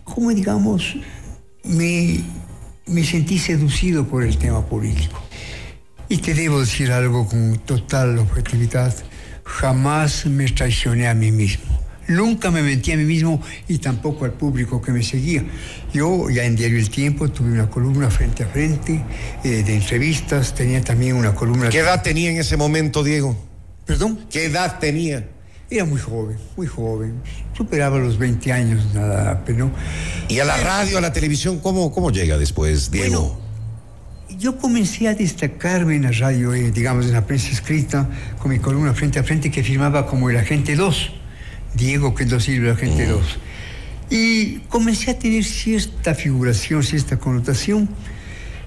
como 0.04 0.30
digamos, 0.30 0.94
me, 1.64 2.20
me 2.86 3.04
sentí 3.04 3.38
seducido 3.38 4.06
por 4.06 4.22
el 4.24 4.36
tema 4.38 4.66
político. 4.66 5.22
Y 6.10 6.18
te 6.18 6.32
debo 6.34 6.60
decir 6.60 6.90
algo 6.90 7.26
con 7.28 7.58
total 7.58 8.18
objetividad, 8.18 8.94
jamás 9.48 10.26
me 10.26 10.46
traicioné 10.48 11.08
a 11.08 11.14
mí 11.14 11.32
mismo. 11.32 11.78
Nunca 12.06 12.50
me 12.50 12.62
mentí 12.62 12.92
a 12.92 12.96
mí 12.96 13.04
mismo 13.04 13.42
y 13.66 13.78
tampoco 13.78 14.24
al 14.24 14.32
público 14.32 14.80
que 14.80 14.92
me 14.92 15.02
seguía. 15.02 15.44
Yo 15.92 16.30
ya 16.30 16.44
en 16.44 16.56
Diario 16.56 16.78
El 16.78 16.88
Tiempo 16.88 17.28
tuve 17.28 17.52
una 17.52 17.68
columna 17.68 18.10
frente 18.10 18.44
a 18.44 18.46
frente 18.46 19.04
eh, 19.44 19.62
de 19.62 19.74
entrevistas, 19.74 20.54
tenía 20.54 20.82
también 20.82 21.16
una 21.16 21.34
columna... 21.34 21.68
¿Qué 21.68 21.80
edad 21.80 22.02
tenía 22.02 22.30
en 22.30 22.38
ese 22.38 22.56
momento, 22.56 23.02
Diego? 23.02 23.36
¿Perdón? 23.84 24.20
¿Qué 24.30 24.46
edad 24.46 24.78
tenía? 24.78 25.28
Era 25.70 25.84
muy 25.84 26.00
joven, 26.00 26.38
muy 26.56 26.66
joven. 26.66 27.20
Superaba 27.54 27.98
los 27.98 28.16
20 28.16 28.52
años, 28.52 28.94
nada, 28.94 29.42
pero... 29.44 29.70
¿Y 30.28 30.38
a 30.38 30.46
la 30.46 30.56
radio, 30.56 30.96
a 30.96 31.02
la 31.02 31.12
televisión, 31.12 31.58
cómo, 31.58 31.92
cómo 31.92 32.10
llega 32.10 32.38
después, 32.38 32.90
Diego? 32.90 33.22
Bueno, 33.22 33.47
yo 34.38 34.56
comencé 34.56 35.08
a 35.08 35.14
destacarme 35.14 35.96
en 35.96 36.04
la 36.04 36.12
radio, 36.12 36.54
eh, 36.54 36.70
digamos, 36.70 37.06
en 37.06 37.12
la 37.12 37.26
prensa 37.26 37.50
escrita, 37.50 38.08
con 38.38 38.50
mi 38.52 38.60
columna 38.60 38.94
frente 38.94 39.18
a 39.18 39.24
frente 39.24 39.50
que 39.50 39.64
firmaba 39.64 40.06
como 40.06 40.30
el 40.30 40.36
agente 40.36 40.76
2, 40.76 41.10
Diego 41.74 42.14
Quendo 42.14 42.38
Silva, 42.38 42.68
el 42.68 42.74
agente 42.74 43.06
2. 43.06 43.38
Y 44.10 44.58
comencé 44.68 45.10
a 45.10 45.18
tener 45.18 45.44
cierta 45.44 46.14
figuración, 46.14 46.82
cierta 46.82 47.18
connotación. 47.18 47.88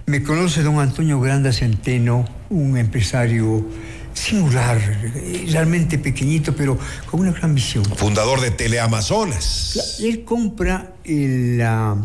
Me 0.06 0.22
conoce 0.22 0.62
don 0.62 0.80
Antonio 0.80 1.20
Granda 1.22 1.54
Centeno, 1.54 2.26
un 2.50 2.78
empresario 2.78 3.66
singular, 4.14 4.78
eh, 4.78 5.46
realmente 5.52 5.98
pequeñito, 5.98 6.54
pero 6.54 6.78
con 7.10 7.22
una 7.22 7.32
gran 7.32 7.56
visión. 7.56 7.86
Fundador 7.86 8.42
de 8.42 8.52
Teleamazonas. 8.52 10.00
Él 10.02 10.26
compra 10.26 10.94
la 11.06 11.98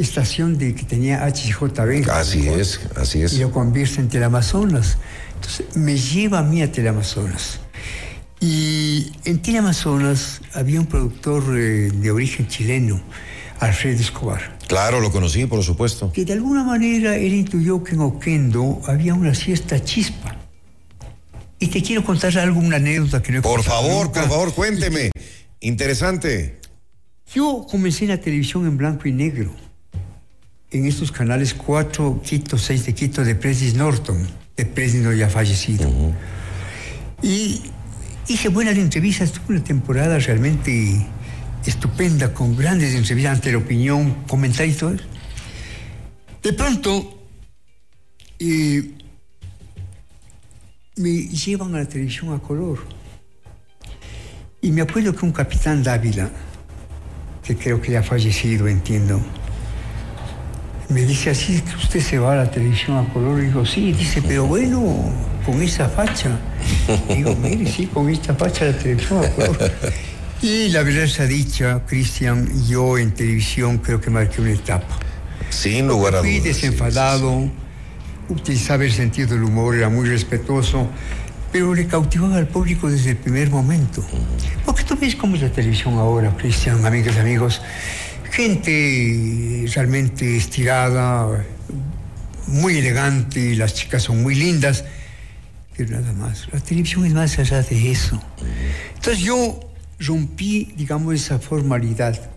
estación 0.00 0.56
de 0.58 0.74
que 0.74 0.84
tenía 0.84 1.26
HJB. 1.26 2.08
Así 2.10 2.48
es, 2.48 2.80
así 2.96 3.18
Y 3.18 3.22
es. 3.22 3.38
lo 3.38 3.50
convierte 3.50 4.00
en 4.00 4.08
Teleamazonas. 4.08 4.98
Entonces 5.34 5.76
me 5.76 5.96
lleva 5.96 6.38
a 6.40 6.42
mí 6.42 6.62
a 6.62 6.70
Teleamazonas. 6.72 7.60
Y 8.40 9.12
en 9.24 9.40
Teleamazonas 9.42 10.40
había 10.54 10.80
un 10.80 10.86
productor 10.86 11.42
eh, 11.58 11.90
de 11.92 12.10
origen 12.10 12.46
chileno, 12.48 13.00
Alfredo 13.60 14.00
Escobar, 14.00 14.56
Claro, 14.68 15.00
lo 15.00 15.10
conocí, 15.10 15.46
por 15.46 15.64
supuesto. 15.64 16.12
que 16.12 16.24
de 16.24 16.34
alguna 16.34 16.62
manera 16.62 17.16
él 17.16 17.32
intuyó 17.34 17.82
que 17.82 17.94
en 17.94 18.00
Oquendo 18.00 18.80
había 18.86 19.14
una 19.14 19.34
cierta 19.34 19.82
chispa. 19.82 20.36
Y 21.58 21.66
te 21.68 21.82
quiero 21.82 22.04
contar 22.04 22.36
algo, 22.38 22.60
una 22.60 22.76
anécdota 22.76 23.20
que 23.22 23.32
no 23.32 23.38
he 23.38 23.42
Por 23.42 23.62
favor, 23.64 24.06
nunca. 24.06 24.20
por 24.20 24.30
favor, 24.30 24.54
cuénteme. 24.54 25.10
Interesante. 25.60 26.60
Yo 27.34 27.66
comencé 27.68 28.04
en 28.04 28.10
la 28.10 28.20
televisión 28.20 28.66
en 28.66 28.76
blanco 28.76 29.08
y 29.08 29.12
negro, 29.12 29.50
en 30.70 30.86
estos 30.86 31.10
canales 31.10 31.54
4, 31.54 32.20
Quito, 32.22 32.58
6 32.58 32.86
de 32.86 32.94
Quito, 32.94 33.24
de 33.24 33.34
President 33.34 33.78
Norton, 33.78 34.26
de 34.56 34.66
President 34.66 35.16
ya 35.16 35.30
fallecido. 35.30 35.90
Y 37.22 37.62
hice 38.28 38.48
buenas 38.48 38.76
entrevistas, 38.76 39.32
tuve 39.32 39.56
una 39.56 39.64
temporada 39.64 40.18
realmente 40.18 41.06
estupenda, 41.64 42.32
con 42.32 42.56
grandes 42.56 42.94
entrevistas 42.94 43.36
ante 43.36 43.52
la 43.52 43.58
opinión, 43.58 44.24
comentarios 44.26 44.76
y 44.76 44.78
todo 44.78 44.94
eso. 44.94 45.04
De 46.42 46.52
pronto, 46.52 47.18
eh, 48.38 48.90
me 50.96 51.10
llevan 51.10 51.74
a 51.74 51.78
la 51.78 51.86
televisión 51.86 52.34
a 52.34 52.38
color. 52.38 52.78
Y 54.60 54.70
me 54.70 54.82
acuerdo 54.82 55.14
que 55.14 55.24
un 55.24 55.32
capitán 55.32 55.82
Dávila, 55.82 56.30
que 57.44 57.56
creo 57.56 57.80
que 57.80 57.92
ya 57.92 58.00
ha 58.00 58.02
fallecido, 58.02 58.66
entiendo, 58.66 59.20
me 60.88 61.02
dice 61.02 61.30
así 61.30 61.56
es 61.56 61.62
que 61.62 61.76
usted 61.76 62.00
se 62.00 62.18
va 62.18 62.32
a 62.32 62.36
la 62.36 62.50
televisión 62.50 62.96
a 62.96 63.12
color. 63.12 63.40
Y 63.40 63.46
digo, 63.46 63.66
sí, 63.66 63.92
dice, 63.92 64.22
pero 64.22 64.46
bueno, 64.46 65.12
con 65.44 65.60
esa 65.62 65.88
facha. 65.88 66.38
digo, 67.08 67.36
mire, 67.36 67.70
sí, 67.70 67.86
con 67.86 68.08
esta 68.08 68.34
facha 68.34 68.66
la 68.66 68.78
televisión 68.78 69.24
a 69.24 69.30
color. 69.30 69.72
Y 70.40 70.68
la 70.68 70.84
verdad 70.84 71.06
sea 71.06 71.26
dicha, 71.26 71.82
Cristian, 71.84 72.48
yo 72.66 72.96
en 72.96 73.10
televisión 73.12 73.78
creo 73.78 74.00
que 74.00 74.08
marqué 74.08 74.40
una 74.40 74.52
etapa. 74.52 74.96
Sin 75.50 75.88
lugar 75.88 76.14
a 76.14 76.20
Fui 76.20 76.38
dudas. 76.38 76.44
desenfadado, 76.44 77.50
utilizaba 78.28 78.84
el 78.84 78.92
sentido 78.92 79.28
del 79.28 79.42
humor, 79.42 79.74
era 79.74 79.88
muy 79.88 80.08
respetuoso, 80.08 80.88
pero 81.50 81.74
le 81.74 81.86
cautivaba 81.86 82.36
al 82.36 82.46
público 82.46 82.88
desde 82.88 83.10
el 83.10 83.16
primer 83.16 83.50
momento. 83.50 84.04
Porque 84.64 84.84
tú 84.84 84.96
ves 84.96 85.16
cómo 85.16 85.34
es 85.34 85.42
la 85.42 85.50
televisión 85.50 85.94
ahora, 85.94 86.32
Cristian, 86.36 86.86
amigas 86.86 87.16
amigos. 87.16 87.60
Gente 88.30 89.64
realmente 89.74 90.36
estirada, 90.36 91.44
muy 92.46 92.78
elegante, 92.78 93.54
las 93.56 93.74
chicas 93.74 94.02
son 94.02 94.22
muy 94.22 94.34
lindas, 94.34 94.84
pero 95.76 95.90
nada 95.90 96.12
más. 96.12 96.48
La 96.52 96.60
televisión 96.60 97.04
es 97.06 97.12
más 97.12 97.38
allá 97.38 97.62
de 97.62 97.90
eso. 97.90 98.22
Entonces 98.94 99.22
yo 99.22 99.60
rompí, 99.98 100.72
digamos, 100.76 101.14
esa 101.14 101.38
formalidad. 101.38 102.30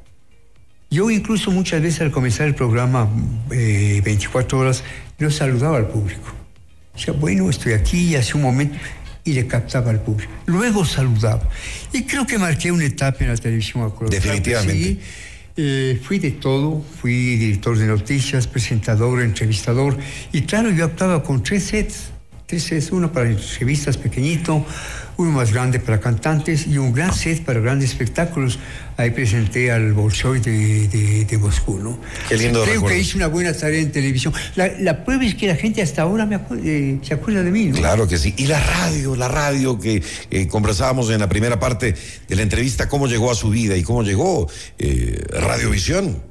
Yo 0.90 1.10
incluso 1.10 1.52
muchas 1.52 1.82
veces 1.82 2.02
al 2.02 2.12
comenzar 2.12 2.48
el 2.48 2.56
programa 2.56 3.10
eh, 3.52 4.02
24 4.04 4.60
horas, 4.60 4.84
no 5.20 5.32
saludaba 5.32 5.78
al 5.78 5.88
público. 5.88 6.34
Decía, 6.94 7.14
bueno, 7.14 7.50
estoy 7.50 7.74
aquí 7.74 8.16
hace 8.16 8.36
un 8.36 8.44
momento 8.44 8.78
y 9.24 9.34
le 9.34 9.48
captaba 9.48 9.92
al 9.92 10.02
público. 10.02 10.32
Luego 10.48 10.84
saludaba. 10.84 11.48
Y 11.94 12.04
creo 12.04 12.26
que 12.26 12.38
marqué 12.38 12.72
una 12.72 12.86
etapa 12.86 13.24
en 13.24 13.30
la 13.30 13.38
televisión 13.38 13.84
a 13.84 14.06
Definitivamente. 14.10 14.84
sí. 14.84 15.00
Eh, 15.64 16.00
fui 16.02 16.18
de 16.18 16.32
todo, 16.32 16.82
fui 16.82 17.36
director 17.38 17.78
de 17.78 17.86
noticias, 17.86 18.48
presentador, 18.48 19.22
entrevistador. 19.22 19.96
Y 20.32 20.42
claro, 20.42 20.72
yo 20.72 20.86
actuaba 20.86 21.22
con 21.22 21.44
tres 21.44 21.66
sets. 21.66 22.11
Sets, 22.60 22.92
uno 22.92 23.12
para 23.12 23.30
revistas 23.60 23.98
pequeñito, 23.98 24.66
uno 25.18 25.32
más 25.32 25.52
grande 25.54 25.80
para 25.80 26.00
cantantes 26.00 26.68
y 26.68 26.78
un 26.78 26.92
gran 26.94 27.14
set 27.14 27.44
para 27.44 27.60
grandes 27.60 27.92
espectáculos. 27.92 28.60
Ahí 28.98 29.12
presenté 29.12 29.72
al 29.72 29.94
Bolshoi 29.94 30.40
de, 30.40 30.88
de, 30.88 31.26
de 31.26 31.38
Moscú, 31.38 31.80
¿no? 31.80 32.00
Qué 32.30 32.38
lindo 32.38 32.62
Creo 32.64 32.76
recuerdo. 32.76 32.96
que 32.96 33.02
hice 33.02 33.18
una 33.18 33.28
buena 33.28 33.54
tarea 33.54 33.80
en 33.80 33.92
televisión. 33.92 34.34
La, 34.56 34.68
la 34.80 35.04
prueba 35.06 35.26
es 35.26 35.36
que 35.36 35.48
la 35.48 35.56
gente 35.56 35.82
hasta 35.82 36.02
ahora 36.04 36.26
me 36.26 36.38
acu- 36.38 36.60
eh, 36.64 37.00
se 37.02 37.14
acuerda 37.14 37.42
de 37.44 37.52
mí, 37.52 37.66
¿no? 37.68 37.78
Claro 37.78 38.08
que 38.08 38.18
sí. 38.18 38.34
Y 38.38 38.46
la 38.48 38.60
radio, 38.60 39.16
la 39.16 39.28
radio 39.28 39.80
que 39.80 40.04
eh, 40.30 40.48
conversábamos 40.48 41.10
en 41.10 41.20
la 41.20 41.30
primera 41.30 41.60
parte 41.60 41.96
de 42.28 42.36
la 42.36 42.42
entrevista, 42.44 42.88
cómo 42.90 43.08
llegó 43.08 43.32
a 43.32 43.36
su 43.36 43.50
vida 43.50 43.76
y 43.78 43.84
cómo 43.84 44.04
llegó 44.04 44.50
eh, 44.78 45.24
Radiovisión. 45.30 46.22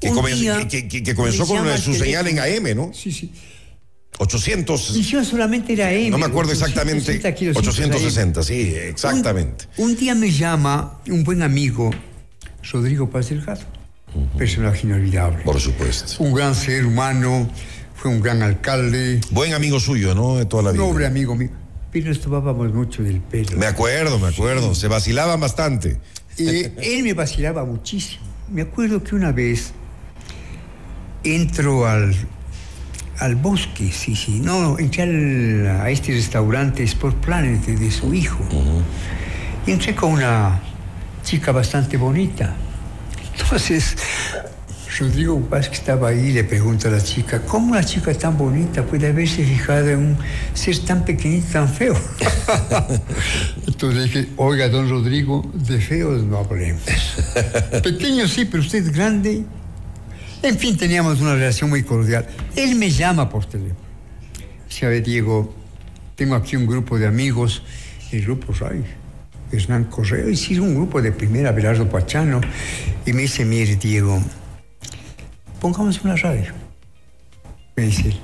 Que, 0.00 0.08
Un 0.10 0.16
comen- 0.16 0.34
día 0.38 0.66
que- 0.68 0.88
que- 0.88 1.02
que 1.02 1.14
comenzó 1.14 1.46
me 1.46 1.70
con 1.70 1.78
su 1.78 1.94
señal 1.94 2.26
en. 2.26 2.38
AM, 2.38 2.74
¿no? 2.74 2.90
Sí, 2.94 3.12
sí. 3.12 3.30
800. 4.22 4.96
Misión 4.96 5.24
solamente 5.24 5.72
era 5.72 5.90
M. 5.92 6.10
No 6.10 6.18
me 6.18 6.26
acuerdo 6.26 6.52
exactamente. 6.52 7.00
860 7.00 7.34
kilos, 7.34 7.56
860, 7.56 8.42
sí, 8.42 8.74
exactamente. 8.74 9.64
Un, 9.78 9.92
un 9.92 9.96
día 9.96 10.14
me 10.14 10.30
llama 10.30 11.00
un 11.08 11.24
buen 11.24 11.42
amigo, 11.42 11.90
Rodrigo 12.70 13.08
Paz 13.08 13.30
Delgado, 13.30 13.62
personaje 14.36 14.86
inolvidable. 14.86 15.42
Por 15.42 15.58
supuesto. 15.58 16.22
Un 16.22 16.34
gran 16.34 16.54
ser 16.54 16.84
humano, 16.84 17.50
fue 17.94 18.10
un 18.10 18.20
gran 18.20 18.42
alcalde, 18.42 19.22
Buen 19.30 19.54
amigo 19.54 19.80
suyo, 19.80 20.14
¿no? 20.14 20.36
De 20.36 20.44
toda 20.44 20.64
la 20.64 20.72
vida. 20.72 20.82
noble 20.82 21.06
amigo 21.06 21.34
mío. 21.34 21.50
Pero 21.90 22.08
nos 22.08 22.20
tomábamos 22.20 22.74
mucho 22.74 23.02
del 23.02 23.20
pelo. 23.22 23.56
Me 23.56 23.66
acuerdo, 23.66 24.18
me 24.18 24.28
acuerdo. 24.28 24.74
Se 24.74 24.86
vacilaban 24.86 25.40
bastante. 25.40 25.98
Eh, 26.36 26.74
él 26.82 27.04
me 27.04 27.14
vacilaba 27.14 27.64
muchísimo. 27.64 28.22
Me 28.50 28.60
acuerdo 28.60 29.02
que 29.02 29.14
una 29.14 29.32
vez 29.32 29.72
entro 31.24 31.86
al, 31.86 32.14
al 33.20 33.36
bosque, 33.36 33.90
sí, 33.92 34.16
sí. 34.16 34.40
No, 34.40 34.78
entré 34.78 35.02
al- 35.04 35.80
a 35.82 35.90
este 35.90 36.12
restaurante 36.12 36.82
Sport 36.84 37.16
Planet 37.24 37.64
de, 37.66 37.76
de 37.76 37.90
su 37.90 38.12
hijo. 38.14 38.38
Y 39.66 39.72
entré 39.72 39.94
con 39.94 40.12
una 40.12 40.60
chica 41.22 41.52
bastante 41.52 41.96
bonita. 41.96 42.54
Entonces, 43.38 43.96
Rodrigo 44.98 45.40
Paz, 45.48 45.68
que 45.68 45.74
estaba 45.76 46.08
ahí, 46.08 46.32
le 46.32 46.44
pregunta 46.44 46.88
a 46.88 46.90
la 46.92 47.00
chica, 47.02 47.40
¿cómo 47.42 47.72
una 47.72 47.84
chica 47.84 48.12
tan 48.14 48.36
bonita 48.36 48.82
puede 48.84 49.08
haberse 49.08 49.44
fijado 49.44 49.88
en 49.90 49.98
un 49.98 50.18
ser 50.54 50.78
tan 50.80 51.04
pequeñito, 51.04 51.46
tan 51.52 51.68
feo? 51.68 51.94
Entonces 53.66 54.04
dije, 54.04 54.28
oiga, 54.36 54.68
don 54.68 54.88
Rodrigo, 54.88 55.50
de 55.54 55.80
feos 55.80 56.22
no 56.24 56.38
hablemos. 56.38 56.82
Pequeño 57.82 58.26
sí, 58.28 58.44
pero 58.44 58.62
usted 58.62 58.78
es 58.86 58.92
grande. 58.92 59.44
En 60.42 60.58
fin, 60.58 60.76
teníamos 60.76 61.20
una 61.20 61.34
relación 61.34 61.68
muy 61.68 61.82
cordial. 61.82 62.26
Él 62.56 62.74
me 62.76 62.90
llama 62.90 63.28
por 63.28 63.44
teléfono. 63.44 63.76
Sabe, 64.68 65.02
Diego, 65.02 65.54
tengo 66.16 66.34
aquí 66.34 66.56
un 66.56 66.66
grupo 66.66 66.98
de 66.98 67.06
amigos, 67.06 67.62
el 68.10 68.22
grupo 68.22 68.52
Ray, 68.52 68.84
Hernán 69.52 69.84
Correa, 69.84 70.34
sí, 70.34 70.58
un 70.58 70.74
grupo 70.74 71.02
de 71.02 71.12
primera, 71.12 71.52
Belardo 71.52 71.88
Pachano, 71.88 72.40
y 73.04 73.12
me 73.12 73.22
dice, 73.22 73.44
mire, 73.44 73.76
Diego, 73.76 74.22
pongamos 75.60 76.02
una 76.02 76.16
radio. 76.16 76.52
Me 77.76 77.84
dice. 77.84 78.16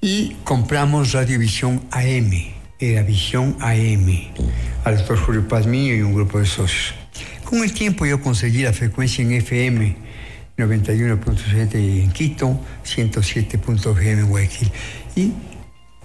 Y 0.00 0.36
compramos 0.42 1.12
Radiovisión 1.12 1.82
AM, 1.92 2.32
era 2.80 3.02
Visión 3.02 3.56
AM, 3.60 4.32
al 4.84 4.96
doctor 4.96 5.18
Julio 5.18 5.46
Paz 5.46 5.66
mío 5.66 5.94
y 5.94 6.02
un 6.02 6.14
grupo 6.14 6.40
de 6.40 6.46
socios. 6.46 6.94
Con 7.44 7.62
el 7.62 7.72
tiempo 7.72 8.06
yo 8.06 8.20
conseguí 8.20 8.62
la 8.62 8.72
frecuencia 8.72 9.22
en 9.22 9.32
FM, 9.32 9.96
91.7 10.56 11.74
en 11.74 12.12
Quito, 12.12 12.60
107.fm 12.84 14.20
en 14.20 14.28
Guayaquil. 14.28 14.72
Y 15.16 15.32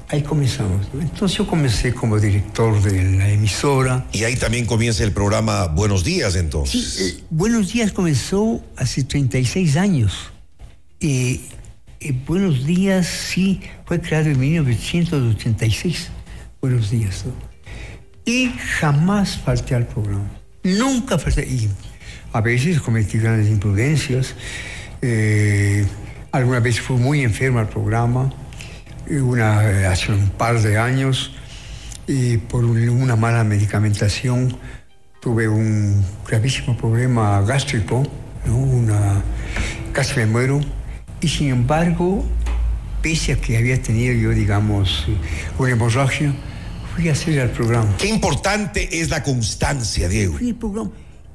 Ahí 0.09 0.21
comenzamos. 0.21 0.87
Entonces 0.93 1.37
yo 1.37 1.45
comencé 1.45 1.93
como 1.93 2.17
director 2.17 2.81
de 2.81 3.17
la 3.17 3.29
emisora. 3.29 4.05
Y 4.13 4.23
ahí 4.23 4.37
también 4.37 4.65
comienza 4.65 5.03
el 5.03 5.11
programa 5.11 5.67
Buenos 5.67 6.05
Días 6.05 6.35
entonces. 6.35 6.81
Sí, 6.81 7.03
eh, 7.03 7.23
Buenos 7.29 7.73
Días 7.73 7.91
comenzó 7.91 8.63
hace 8.77 9.03
36 9.03 9.75
años. 9.75 10.31
Eh, 11.01 11.41
eh, 11.99 12.13
Buenos 12.25 12.65
Días, 12.65 13.05
sí, 13.05 13.59
fue 13.85 13.99
creado 13.99 14.29
en 14.29 14.39
1986. 14.39 16.07
Buenos 16.61 16.89
Días. 16.89 17.25
¿no? 17.25 17.33
Y 18.23 18.53
jamás 18.79 19.37
falté 19.37 19.75
al 19.75 19.87
programa. 19.87 20.29
Nunca 20.63 21.19
falté. 21.19 21.45
Y 21.45 21.69
a 22.37 22.41
veces 22.41 22.79
cometí 22.81 23.17
grandes 23.17 23.49
imprudencias. 23.49 24.35
Eh, 25.01 25.85
alguna 26.31 26.59
vez 26.59 26.79
fui 26.79 26.97
muy 26.97 27.21
enfermo 27.23 27.59
al 27.59 27.67
programa. 27.69 28.31
eh, 29.09 29.19
Una, 29.21 29.89
hace 29.89 30.11
un 30.11 30.29
par 30.29 30.61
de 30.61 30.77
años. 30.77 31.31
Y 32.07 32.37
por 32.37 32.63
un- 32.63 32.89
una 32.89 33.15
mala 33.15 33.43
medicamentación 33.43 34.55
tuve 35.21 35.47
un 35.47 36.03
gravísimo 36.27 36.77
problema 36.77 37.41
gástrico. 37.41 38.03
¿no? 38.45 38.55
Una, 38.57 39.21
casi 39.93 40.15
me 40.19 40.25
muero. 40.27 40.61
Y 41.21 41.27
sin 41.27 41.49
embargo, 41.49 42.23
pese 43.01 43.33
a 43.33 43.35
que 43.41 43.57
había 43.57 43.81
tenido 43.81 44.13
yo, 44.13 44.29
digamos, 44.29 45.07
una 45.57 45.71
hemorragia, 45.71 46.33
fui 46.95 47.09
a 47.09 47.13
hacer 47.13 47.39
el 47.39 47.49
programa. 47.49 47.89
Qué 47.97 48.07
importante 48.07 49.01
es 49.01 49.09
la 49.09 49.23
constancia, 49.23 50.07
Diego. 50.07 50.37
Fui 50.37 50.49
al 50.51 50.55
programa. 50.55 50.91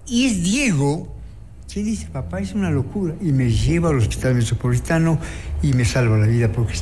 Y 0.07 0.27
es 0.27 0.43
Diego 0.43 1.13
quien 1.73 1.87
dice, 1.87 2.07
papá, 2.07 2.41
es 2.41 2.53
una 2.53 2.71
locura. 2.71 3.15
Y 3.21 3.33
me 3.33 3.51
lleva 3.51 3.89
al 3.91 3.97
hospital 3.97 4.35
metropolitano 4.35 5.19
y 5.63 5.73
me 5.73 5.85
salva 5.85 6.19
la 6.19 6.27
vida 6.27 6.53
porque 6.53 6.75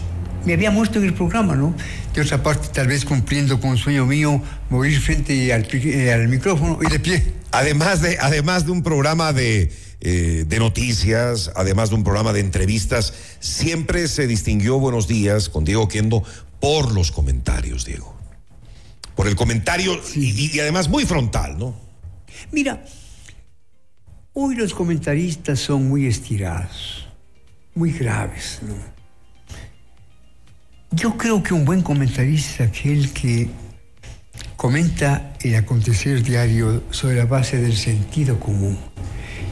me 0.44 0.54
había 0.54 0.70
muerto 0.70 0.98
en 0.98 1.04
el 1.04 1.14
programa, 1.14 1.54
¿no? 1.54 1.74
De 2.14 2.22
otra 2.22 2.42
parte, 2.42 2.68
tal 2.72 2.88
vez 2.88 3.04
cumpliendo 3.04 3.60
con 3.60 3.70
un 3.70 3.78
sueño 3.78 4.04
mío, 4.06 4.42
morir 4.68 4.98
frente 5.00 5.52
al, 5.52 5.66
eh, 5.70 6.12
al 6.12 6.28
micrófono 6.28 6.78
y 6.82 6.90
de 6.90 6.98
pie. 6.98 7.34
Además 7.52 8.02
de, 8.02 8.18
además 8.20 8.64
de 8.64 8.72
un 8.72 8.82
programa 8.82 9.32
de, 9.32 9.72
eh, 10.00 10.44
de 10.48 10.58
noticias, 10.58 11.52
además 11.54 11.90
de 11.90 11.96
un 11.96 12.04
programa 12.04 12.32
de 12.32 12.40
entrevistas, 12.40 13.12
siempre 13.38 14.08
se 14.08 14.26
distinguió 14.26 14.78
Buenos 14.78 15.06
Días 15.06 15.48
con 15.48 15.64
Diego 15.64 15.86
Kendo 15.88 16.24
por 16.58 16.92
los 16.92 17.12
comentarios, 17.12 17.84
Diego. 17.84 18.16
Por 19.14 19.28
el 19.28 19.36
comentario 19.36 20.00
y, 20.16 20.56
y 20.56 20.60
además 20.60 20.88
muy 20.88 21.04
frontal, 21.04 21.58
¿no? 21.58 21.74
Mira, 22.50 22.82
hoy 24.32 24.54
los 24.54 24.74
comentaristas 24.74 25.58
son 25.58 25.88
muy 25.88 26.06
estirados, 26.06 27.08
muy 27.74 27.92
graves, 27.92 28.60
¿no? 28.66 28.74
Yo 30.92 31.16
creo 31.16 31.42
que 31.42 31.54
un 31.54 31.64
buen 31.64 31.82
comentarista 31.82 32.64
es 32.64 32.70
aquel 32.70 33.12
que 33.12 33.48
comenta 34.56 35.34
el 35.40 35.54
acontecer 35.54 36.22
diario 36.22 36.82
sobre 36.90 37.16
la 37.16 37.26
base 37.26 37.58
del 37.58 37.76
sentido 37.76 38.40
común 38.40 38.76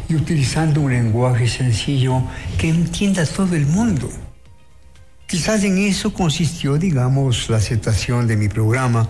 y 0.08 0.14
utilizando 0.14 0.80
un 0.80 0.92
lenguaje 0.92 1.46
sencillo 1.48 2.22
que 2.58 2.68
entienda 2.68 3.24
todo 3.24 3.54
el 3.54 3.66
mundo. 3.66 4.10
Quizás 5.26 5.62
en 5.62 5.78
eso 5.78 6.12
consistió, 6.12 6.78
digamos, 6.78 7.50
la 7.50 7.58
aceptación 7.58 8.26
de 8.26 8.36
mi 8.36 8.48
programa, 8.48 9.08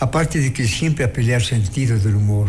aparte 0.00 0.40
de 0.40 0.52
que 0.52 0.66
siempre 0.66 1.04
apelé 1.04 1.34
al 1.34 1.42
sentido 1.42 1.98
del 1.98 2.16
humor. 2.16 2.48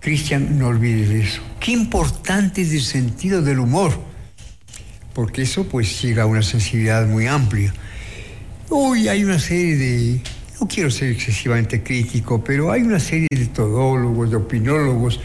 Cristian, 0.00 0.58
no 0.58 0.68
olvides 0.68 1.10
eso. 1.10 1.42
Qué 1.60 1.72
importante 1.72 2.62
es 2.62 2.72
el 2.72 2.80
sentido 2.80 3.42
del 3.42 3.58
humor, 3.58 3.92
porque 5.14 5.42
eso 5.42 5.68
pues 5.68 6.00
llega 6.00 6.22
a 6.22 6.26
una 6.26 6.42
sensibilidad 6.42 7.06
muy 7.06 7.26
amplia. 7.26 7.72
Hoy 8.70 9.08
hay 9.08 9.22
una 9.24 9.38
serie 9.38 9.76
de, 9.76 10.20
no 10.58 10.66
quiero 10.66 10.90
ser 10.90 11.10
excesivamente 11.10 11.82
crítico, 11.82 12.42
pero 12.42 12.72
hay 12.72 12.82
una 12.82 12.98
serie 12.98 13.28
de 13.30 13.46
todólogos, 13.46 14.30
de 14.30 14.36
opinólogos, 14.36 15.20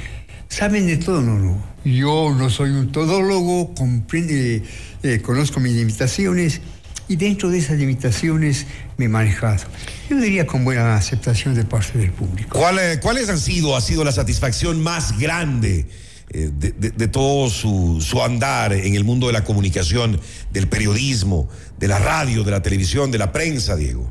saben 0.49 0.87
de 0.87 0.97
todo, 0.97 1.21
no, 1.21 1.39
no. 1.39 1.75
Yo 1.85 2.35
no 2.37 2.49
soy 2.49 2.71
un 2.71 2.91
todólogo, 2.91 3.73
comprende, 3.75 4.63
eh, 5.03 5.21
conozco 5.21 5.59
mis 5.61 5.73
limitaciones 5.73 6.59
y 7.07 7.15
dentro 7.17 7.49
de 7.49 7.59
esas 7.59 7.77
limitaciones 7.77 8.65
me 8.97 9.05
he 9.05 9.09
manejado. 9.09 9.63
Yo 10.09 10.17
diría 10.19 10.45
con 10.47 10.63
buena 10.65 10.95
aceptación 10.95 11.53
de 11.55 11.63
parte 11.65 11.97
del 11.99 12.11
público. 12.11 12.57
¿Cuál, 12.57 12.79
eh, 12.79 12.99
¿Cuáles 13.01 13.29
han 13.29 13.39
sido, 13.39 13.75
ha 13.75 13.81
sido 13.81 14.03
la 14.03 14.11
satisfacción 14.11 14.81
más 14.81 15.17
grande 15.19 15.87
eh, 16.31 16.49
de, 16.57 16.71
de- 16.71 16.89
de 16.91 17.07
todo 17.07 17.49
su, 17.49 18.01
su 18.01 18.21
andar 18.23 18.73
en 18.73 18.95
el 18.95 19.03
mundo 19.03 19.27
de 19.27 19.33
la 19.33 19.43
comunicación, 19.43 20.19
del 20.51 20.67
periodismo, 20.67 21.47
de 21.77 21.87
la 21.87 21.99
radio, 21.99 22.43
de 22.43 22.51
la 22.51 22.61
televisión, 22.63 23.11
de 23.11 23.17
la 23.19 23.31
prensa, 23.31 23.75
Diego? 23.75 24.09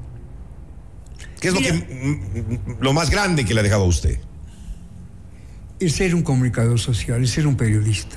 ¿Qué 1.40 1.48
es 1.48 1.54
lo, 1.54 1.61
que, 1.61 1.72
Mira. 1.72 2.76
lo 2.80 2.92
más 2.92 3.11
grande 3.11 3.44
que 3.44 3.52
le 3.54 3.61
ha 3.61 3.62
dejado 3.62 3.83
a 3.83 3.87
usted? 3.88 4.18
el 5.80 5.90
ser 5.90 6.14
un 6.14 6.22
comunicador 6.22 6.78
social, 6.80 7.18
el 7.20 7.28
ser 7.28 7.46
un 7.46 7.57
periodista. 7.57 8.16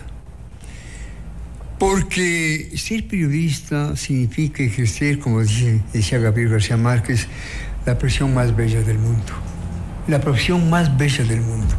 Porque 1.79 2.71
ser 2.75 3.07
periodista 3.07 3.95
significa 3.95 4.63
ejercer, 4.63 5.19
como 5.19 5.41
dice- 5.41 5.81
decía 5.93 6.17
Gabriel 6.17 6.49
García 6.49 6.75
Márquez, 6.77 7.27
la 7.85 7.97
profesión 7.97 8.33
más 8.33 8.55
bella 8.55 8.81
del 8.81 8.97
mundo. 8.97 9.31
La 10.07 10.19
profesión 10.19 10.69
más 10.69 10.97
bella 10.97 11.23
del 11.23 11.41
mundo. 11.41 11.75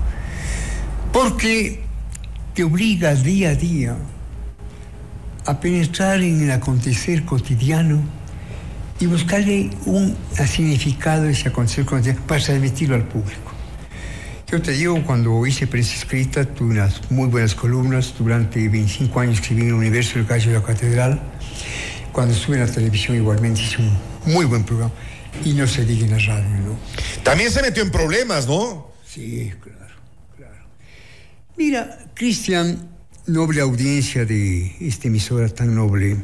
Porque 1.13 1.81
te 2.55 2.63
obliga 2.63 3.15
día 3.15 3.51
a 3.51 3.55
día 3.55 3.97
a 5.47 5.61
penetrar 5.61 6.21
en 6.21 6.43
el 6.43 6.51
acontecer 6.53 7.25
cotidiano 7.25 8.01
y 9.01 9.07
buscarle 9.07 9.71
un 9.87 10.15
significado 10.47 11.25
a 11.27 11.31
ese 11.31 11.49
acontecer 11.49 11.85
cotidiano 11.87 12.21
para 12.27 12.43
transmitirlo 12.45 12.95
al 12.95 13.05
público. 13.05 13.48
Yo 14.51 14.63
te 14.63 14.73
digo, 14.73 15.05
cuando 15.05 15.47
hice 15.47 15.67
prensa 15.67 15.95
escrita, 15.95 16.43
tuve 16.43 16.71
unas 16.71 17.11
muy 17.11 17.29
buenas 17.29 17.55
columnas. 17.55 18.15
Durante 18.19 18.67
25 18.67 19.21
años 19.21 19.41
escribí 19.41 19.61
en 19.61 19.69
el 19.69 19.75
Universo 19.75 20.15
del 20.15 20.25
Gallo 20.25 20.53
de 20.53 20.59
la 20.59 20.65
Catedral. 20.65 21.21
Cuando 22.13 22.33
estuve 22.33 22.57
en 22.57 22.67
la 22.67 22.73
televisión 22.73 23.15
igualmente 23.15 23.61
hice 23.61 23.83
un 23.83 24.33
muy 24.33 24.47
buen 24.47 24.65
programa. 24.65 24.91
Y 25.45 25.53
no 25.53 25.67
se 25.67 25.85
diga 25.85 26.07
en 26.07 26.13
la 26.13 26.19
radio, 26.19 26.49
¿no? 26.65 26.79
También 27.23 27.51
se 27.51 27.61
metió 27.61 27.83
en 27.83 27.91
problemas, 27.91 28.47
¿no? 28.47 28.91
Sí, 29.07 29.53
claro, 29.61 29.95
claro. 30.35 30.65
Mira, 31.59 31.99
Cristian, 32.15 32.89
noble 33.27 33.61
audiencia 33.61 34.25
de 34.25 34.75
esta 34.81 35.09
emisora 35.09 35.51
tan 35.51 35.75
noble, 35.75 36.17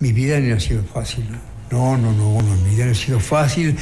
mi 0.00 0.12
vida 0.12 0.40
no 0.40 0.56
ha 0.56 0.58
sido 0.58 0.82
fácil. 0.82 1.28
No, 1.70 1.96
no, 1.96 2.12
no, 2.12 2.42
no, 2.42 2.56
mi 2.56 2.70
vida 2.74 2.86
no 2.86 2.90
ha 2.90 2.96
sido 2.96 3.20
fácil 3.20 3.76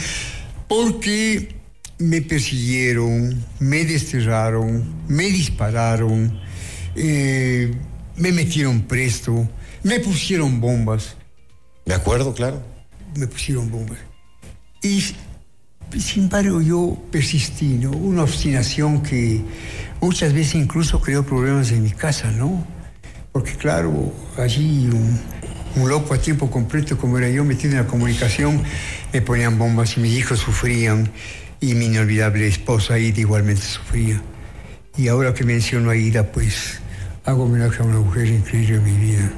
porque 0.68 1.55
me 1.98 2.20
persiguieron, 2.20 3.44
me 3.58 3.84
desterraron, 3.84 4.84
me 5.08 5.24
dispararon, 5.24 6.38
eh, 6.94 7.72
me 8.16 8.32
metieron 8.32 8.82
presto, 8.82 9.48
me 9.82 10.00
pusieron 10.00 10.60
bombas 10.60 11.16
Me 11.86 11.94
acuerdo, 11.94 12.34
claro. 12.34 12.62
me 13.14 13.26
pusieron 13.26 13.70
bombas. 13.70 13.98
Y 14.82 15.02
sin 15.98 16.24
embargo 16.24 16.60
yo 16.60 17.02
persistí, 17.10 17.66
¿no? 17.66 17.90
Una 17.90 18.22
obstinación 18.22 19.02
que 19.02 19.40
muchas 20.00 20.32
veces 20.32 20.56
incluso 20.56 21.00
creó 21.00 21.24
problemas 21.24 21.70
en 21.72 21.82
mi 21.82 21.90
casa, 21.92 22.30
¿no? 22.30 22.66
Porque 23.32 23.52
claro, 23.52 24.12
allí 24.38 24.88
un, 24.88 25.18
un 25.76 25.88
loco 25.88 26.14
a 26.14 26.18
tiempo 26.18 26.50
completo 26.50 26.98
como 26.98 27.18
era 27.18 27.28
yo 27.28 27.44
metido 27.44 27.72
en 27.72 27.78
la 27.78 27.86
comunicación, 27.86 28.62
me 29.12 29.22
ponían 29.22 29.58
bombas 29.58 29.96
y 29.96 30.00
mis 30.00 30.18
hijos 30.18 30.40
sufrían 30.40 31.10
y 31.60 31.74
mi 31.74 31.86
inolvidable 31.86 32.46
esposa 32.46 32.94
Aida 32.94 33.20
igualmente 33.20 33.62
sufría. 33.62 34.22
Y 34.96 35.08
ahora 35.08 35.34
que 35.34 35.44
menciono 35.44 35.90
a 35.90 35.92
Aida, 35.92 36.32
pues 36.32 36.80
hago 37.24 37.44
homenaje 37.44 37.82
a 37.82 37.84
una 37.86 37.98
mujer 37.98 38.26
increíble 38.28 38.76
en 38.76 38.84
mi 38.84 39.06
vida. 39.06 39.30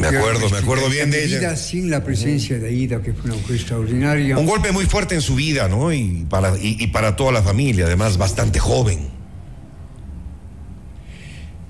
Me 0.00 0.08
acuerdo, 0.08 0.50
me 0.50 0.58
acuerdo 0.58 0.90
bien 0.90 1.10
de 1.10 1.24
ella. 1.24 1.56
sin 1.56 1.90
la 1.90 2.04
presencia 2.04 2.58
de 2.58 2.68
Aida, 2.68 3.00
que 3.00 3.14
fue 3.14 3.30
una 3.30 3.40
mujer 3.40 3.56
extraordinaria. 3.56 4.36
Un 4.36 4.44
golpe 4.46 4.70
muy 4.70 4.84
fuerte 4.84 5.14
en 5.14 5.22
su 5.22 5.34
vida, 5.34 5.68
¿no? 5.68 5.92
Y 5.92 6.26
para, 6.28 6.56
y, 6.58 6.76
y 6.78 6.86
para 6.88 7.16
toda 7.16 7.32
la 7.32 7.42
familia, 7.42 7.86
además 7.86 8.18
bastante 8.18 8.58
joven. 8.58 9.08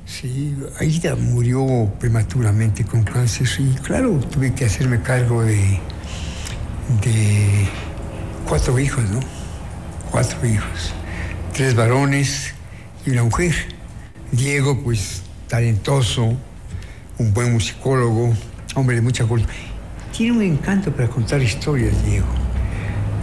Sí, 0.06 0.56
Aida 0.80 1.14
murió 1.14 1.92
prematuramente 2.00 2.84
con 2.84 3.04
cáncer 3.04 3.48
y 3.58 3.74
claro, 3.80 4.18
tuve 4.30 4.54
que 4.54 4.64
hacerme 4.64 5.02
cargo 5.02 5.42
de, 5.42 5.78
de 7.04 7.68
cuatro 8.48 8.78
hijos, 8.78 9.04
¿no? 9.10 9.20
Cuatro 10.16 10.48
hijos. 10.48 10.94
Tres 11.52 11.74
varones 11.74 12.54
y 13.04 13.10
una 13.10 13.24
mujer. 13.24 13.54
Diego, 14.32 14.82
pues, 14.82 15.20
talentoso, 15.46 16.32
un 17.18 17.34
buen 17.34 17.52
musicólogo, 17.52 18.32
hombre 18.76 18.96
de 18.96 19.02
mucha 19.02 19.26
cultura. 19.26 19.52
Tiene 20.16 20.32
un 20.38 20.42
encanto 20.42 20.90
para 20.90 21.06
contar 21.08 21.42
historias, 21.42 21.92
Diego. 22.06 22.24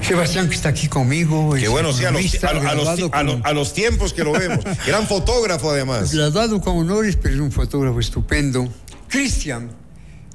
Sebastián, 0.04 0.48
que 0.48 0.54
está 0.54 0.70
aquí 0.70 0.88
conmigo. 0.88 1.56
Es 1.56 1.68
bueno, 1.68 1.92
sí, 1.94 2.06
a 2.06 2.12
los, 2.12 2.44
a, 2.44 2.50
a 2.50 2.76
los- 2.76 3.10
con- 3.10 3.42
a 3.44 3.54
los 3.54 3.74
tiempos 3.74 4.14
que 4.14 4.24
lo 4.24 4.34
vemos. 4.34 4.64
Gran 4.86 5.08
fotógrafo, 5.08 5.72
además. 5.72 6.14
Graduado 6.14 6.62
con 6.62 6.78
honores, 6.78 7.16
pero 7.20 7.34
es 7.34 7.42
un 7.42 7.52
fotógrafo 7.52 8.00
estupendo. 8.02 8.72
Cristian, 9.08 9.72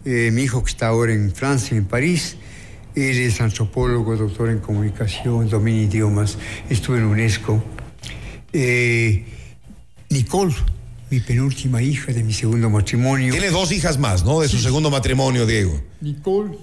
eh, 0.05 0.31
mi 0.33 0.43
hijo 0.43 0.65
que 0.65 0.73
está 0.73 0.89
ahora 0.89 1.13
en 1.13 1.33
Francia, 1.33 1.77
en 1.77 1.85
París, 1.85 2.35
Él 2.99 3.19
es 3.19 3.41
antropólogo, 3.41 4.17
doctor 4.17 4.51
en 4.51 4.59
comunicación, 4.59 5.49
domina 5.49 5.83
idiomas, 5.83 6.37
estuvo 6.69 6.97
en 6.97 7.05
UNESCO. 7.05 7.63
Eh, 8.53 9.25
Nicole, 10.11 10.55
mi 11.11 11.21
penúltima 11.21 11.81
hija 11.81 12.13
de 12.13 12.23
mi 12.25 12.33
segundo 12.33 12.69
matrimonio. 12.71 13.33
Tiene 13.33 13.51
dos 13.51 13.71
hijas 13.73 13.99
más, 13.99 14.25
¿no? 14.25 14.41
De 14.41 14.49
su 14.49 14.59
segundo 14.59 14.91
matrimonio, 14.91 15.47
Diego. 15.47 15.81
Nicole 16.01 16.59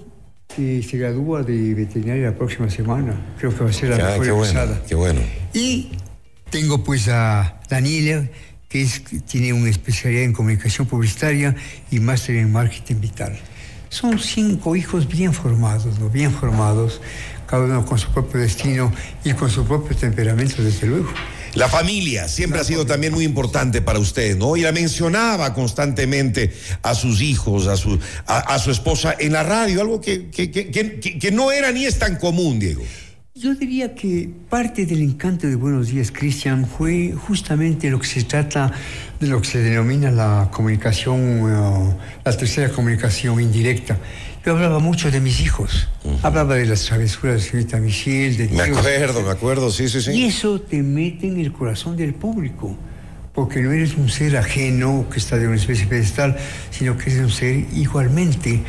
eh, 0.58 0.86
se 0.88 0.98
gradúa 0.98 1.42
de 1.42 1.74
veterinaria 1.74 2.30
la 2.30 2.36
próxima 2.36 2.68
semana. 2.68 3.34
Creo 3.38 3.56
que 3.56 3.64
va 3.64 3.70
a 3.70 3.72
ser 3.72 3.90
la 3.90 3.96
Ah, 3.96 4.18
mejor 4.18 4.26
qué 4.26 4.32
bueno, 4.32 4.60
qué 4.88 4.94
bueno. 4.94 5.20
Y 5.54 5.92
tengo 6.50 6.84
pues 6.84 7.08
a 7.08 7.60
Daniela, 7.68 8.28
que 8.68 8.82
es, 8.82 9.02
tiene 9.26 9.52
una 9.52 9.70
especialidad 9.70 10.24
en 10.24 10.32
comunicación 10.32 10.86
publicitaria 10.86 11.56
y 11.90 12.00
máster 12.00 12.36
en 12.36 12.52
marketing 12.52 13.00
vital. 13.00 13.38
Son 13.98 14.18
cinco 14.18 14.76
hijos 14.76 15.08
bien 15.08 15.32
formados, 15.32 15.98
¿no? 15.98 16.10
bien 16.10 16.30
formados, 16.30 17.00
cada 17.46 17.64
uno 17.64 17.86
con 17.86 17.98
su 17.98 18.08
propio 18.10 18.40
destino 18.40 18.92
y 19.24 19.32
con 19.32 19.48
su 19.50 19.64
propio 19.64 19.96
temperamento, 19.96 20.62
desde 20.62 20.86
luego. 20.86 21.08
La 21.54 21.66
familia 21.68 22.28
siempre 22.28 22.60
ha 22.60 22.64
sido 22.64 22.84
también 22.84 23.14
muy 23.14 23.24
importante 23.24 23.80
para 23.80 23.98
usted, 23.98 24.36
¿no? 24.36 24.54
Y 24.56 24.60
la 24.60 24.72
mencionaba 24.72 25.54
constantemente 25.54 26.52
a 26.82 26.94
sus 26.94 27.22
hijos, 27.22 27.66
a 27.68 27.78
su, 27.78 27.98
a, 28.26 28.40
a 28.40 28.58
su 28.58 28.70
esposa 28.70 29.14
en 29.18 29.32
la 29.32 29.42
radio, 29.42 29.80
algo 29.80 29.98
que, 30.02 30.26
que, 30.28 30.50
que, 30.50 30.68
que- 30.70 31.18
que 31.18 31.30
no 31.32 31.50
era 31.50 31.72
ni 31.72 31.86
es 31.86 31.98
tan 31.98 32.16
común, 32.16 32.58
Diego. 32.58 32.82
Yo 33.38 33.54
diría 33.54 33.94
que 33.94 34.30
parte 34.48 34.86
del 34.86 35.02
encanto 35.02 35.46
de 35.46 35.56
Buenos 35.56 35.88
Días, 35.88 36.10
Cristian, 36.10 36.66
fue 36.66 37.12
justamente 37.12 37.90
lo 37.90 38.00
que 38.00 38.06
se 38.06 38.24
trata 38.24 38.72
de 39.20 39.26
lo 39.26 39.42
que 39.42 39.46
se 39.48 39.58
denomina 39.58 40.10
la 40.10 40.48
comunicación, 40.50 41.20
eh, 41.20 41.96
la 42.24 42.34
tercera 42.34 42.70
comunicación 42.72 43.38
indirecta. 43.38 43.98
Yo 44.42 44.52
hablaba 44.52 44.78
mucho 44.78 45.10
de 45.10 45.20
mis 45.20 45.40
hijos, 45.40 45.86
hablaba 46.22 46.54
de 46.54 46.64
las 46.64 46.86
travesuras 46.86 47.42
de 47.42 47.50
señorita 47.50 47.76
Michelle, 47.76 48.38
de 48.38 48.44
Me 48.48 48.64
Diego. 48.64 48.78
acuerdo, 48.78 49.22
me 49.22 49.30
acuerdo, 49.30 49.70
sí, 49.70 49.86
sí, 49.90 49.98
Y 49.98 50.00
sí. 50.00 50.24
eso 50.24 50.58
te 50.58 50.82
mete 50.82 51.28
en 51.28 51.38
el 51.38 51.52
corazón 51.52 51.94
del 51.94 52.14
público, 52.14 52.74
porque 53.34 53.60
no 53.60 53.70
eres 53.70 53.98
un 53.98 54.08
ser 54.08 54.38
ajeno 54.38 55.10
que 55.12 55.18
está 55.18 55.36
de 55.36 55.46
una 55.46 55.56
especie 55.56 55.84
de 55.84 55.90
pedestal, 55.90 56.38
sino 56.70 56.96
que 56.96 57.10
eres 57.10 57.22
un 57.22 57.30
ser 57.30 57.66
igualmente 57.74 58.62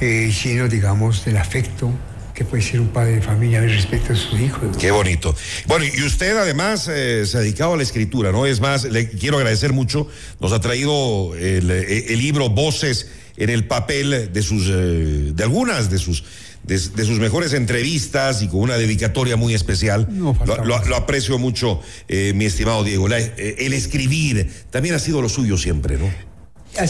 eh, 0.00 0.30
lleno, 0.44 0.68
digamos, 0.68 1.24
del 1.24 1.36
afecto 1.36 1.90
que 2.34 2.44
puede 2.44 2.62
ser 2.62 2.80
un 2.80 2.88
padre 2.88 3.12
de 3.16 3.22
familia 3.22 3.60
respecto 3.60 4.12
a 4.12 4.16
sus 4.16 4.38
hijos. 4.40 4.76
Qué 4.76 4.90
bonito. 4.90 5.34
Bueno, 5.66 5.84
y 5.84 6.02
usted 6.02 6.36
además 6.36 6.88
eh, 6.92 7.24
se 7.26 7.36
ha 7.36 7.40
dedicado 7.40 7.74
a 7.74 7.76
la 7.76 7.82
escritura, 7.84 8.32
¿no? 8.32 8.44
Es 8.46 8.60
más, 8.60 8.84
le 8.84 9.08
quiero 9.08 9.36
agradecer 9.38 9.72
mucho. 9.72 10.08
Nos 10.40 10.52
ha 10.52 10.60
traído 10.60 11.34
el, 11.36 11.70
eh, 11.70 12.06
el 12.12 12.18
libro 12.18 12.48
Voces 12.50 13.08
en 13.36 13.50
el 13.50 13.66
papel 13.66 14.32
de 14.32 14.42
sus, 14.42 14.66
eh, 14.68 15.32
de 15.34 15.42
algunas 15.44 15.90
de 15.90 15.98
sus, 15.98 16.24
de, 16.64 16.78
de 16.78 17.04
sus 17.04 17.18
mejores 17.20 17.52
entrevistas 17.52 18.42
y 18.42 18.48
con 18.48 18.60
una 18.60 18.76
dedicatoria 18.76 19.36
muy 19.36 19.54
especial. 19.54 20.08
No, 20.10 20.36
lo, 20.44 20.64
lo- 20.84 20.96
aprecio 20.96 21.38
mucho, 21.38 21.80
eh, 22.08 22.32
mi 22.34 22.46
estimado 22.46 22.82
Diego. 22.82 23.06
La- 23.08 23.20
eh, 23.20 23.56
el 23.60 23.72
escribir 23.74 24.50
también 24.70 24.94
ha 24.94 24.98
sido 24.98 25.22
lo 25.22 25.28
suyo 25.28 25.56
siempre, 25.56 25.98
¿no? 25.98 26.10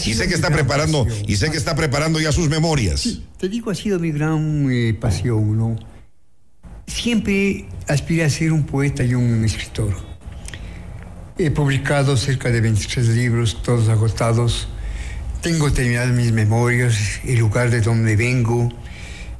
Y 0.05 0.13
sé 0.13 0.27
que 0.27 0.33
está 0.33 0.49
preparando, 0.49 1.05
pasión. 1.05 1.25
y 1.27 1.35
sé 1.35 1.51
que 1.51 1.57
está 1.57 1.75
preparando 1.75 2.19
ya 2.19 2.31
sus 2.31 2.49
memorias. 2.49 3.19
Te 3.37 3.49
digo, 3.49 3.71
ha 3.71 3.75
sido 3.75 3.99
mi 3.99 4.11
gran 4.11 4.67
eh, 4.71 4.93
pasión, 4.93 5.57
¿no? 5.57 5.75
Siempre 6.87 7.67
aspiré 7.87 8.23
a 8.23 8.29
ser 8.29 8.51
un 8.51 8.65
poeta 8.65 9.03
y 9.03 9.13
un 9.13 9.43
escritor. 9.43 9.93
He 11.37 11.51
publicado 11.51 12.15
cerca 12.15 12.49
de 12.49 12.61
23 12.61 13.09
libros, 13.09 13.61
todos 13.61 13.89
agotados. 13.89 14.67
Tengo 15.41 15.71
terminadas 15.71 16.11
mis 16.11 16.31
memorias, 16.31 17.19
el 17.25 17.39
lugar 17.39 17.69
de 17.69 17.81
donde 17.81 18.15
vengo. 18.15 18.71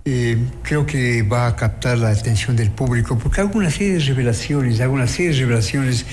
Eh, 0.04 0.38
creo 0.62 0.86
que 0.86 1.24
va 1.24 1.48
a 1.48 1.56
captar 1.56 1.98
la 1.98 2.10
atención 2.10 2.56
del 2.56 2.70
público, 2.70 3.18
porque 3.18 3.42
hago 3.42 3.58
una 3.58 3.72
serie 3.72 3.94
de 3.94 4.00
revelaciones, 4.00 4.80
hago 4.80 4.94
una 4.94 5.08
serie 5.08 5.32
de 5.32 5.40
revelaciones 5.40 6.06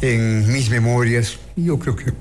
en 0.00 0.52
mis 0.52 0.70
memorias. 0.70 1.38
Yo 1.56 1.78
creo 1.78 1.96
que 1.96 2.12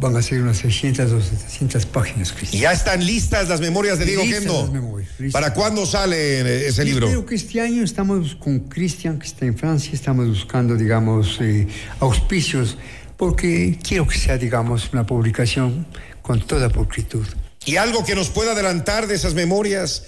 van 0.00 0.16
a 0.16 0.22
ser 0.22 0.40
unas 0.40 0.56
600 0.58 1.12
o 1.12 1.20
700 1.20 1.84
páginas, 1.86 2.32
Cristian. 2.32 2.62
Ya 2.62 2.72
están 2.72 3.04
listas 3.04 3.48
las 3.48 3.60
memorias 3.60 3.98
de 3.98 4.06
Diego 4.06 4.22
Gendo. 4.24 4.72
memorias. 4.72 5.10
¿Para 5.30 5.52
cuándo 5.52 5.84
sale 5.84 6.40
eh, 6.40 6.68
ese 6.68 6.84
libro? 6.84 7.06
Creo 7.06 7.26
que 7.26 7.34
este 7.34 7.60
año 7.60 7.84
estamos 7.84 8.34
con 8.34 8.60
Cristian, 8.60 9.18
que 9.18 9.26
está 9.26 9.44
en 9.44 9.56
Francia, 9.56 9.92
estamos 9.92 10.26
buscando, 10.26 10.74
digamos, 10.74 11.38
eh, 11.42 11.68
auspicios, 12.00 12.78
porque 13.18 13.78
quiero 13.86 14.08
que 14.08 14.16
sea, 14.16 14.38
digamos, 14.38 14.90
una 14.92 15.04
publicación 15.04 15.86
con 16.22 16.40
toda 16.40 16.70
pulcritud. 16.70 17.26
¿Y 17.66 17.76
algo 17.76 18.02
que 18.02 18.14
nos 18.14 18.30
pueda 18.30 18.52
adelantar 18.52 19.06
de 19.06 19.14
esas 19.14 19.34
memorias? 19.34 20.04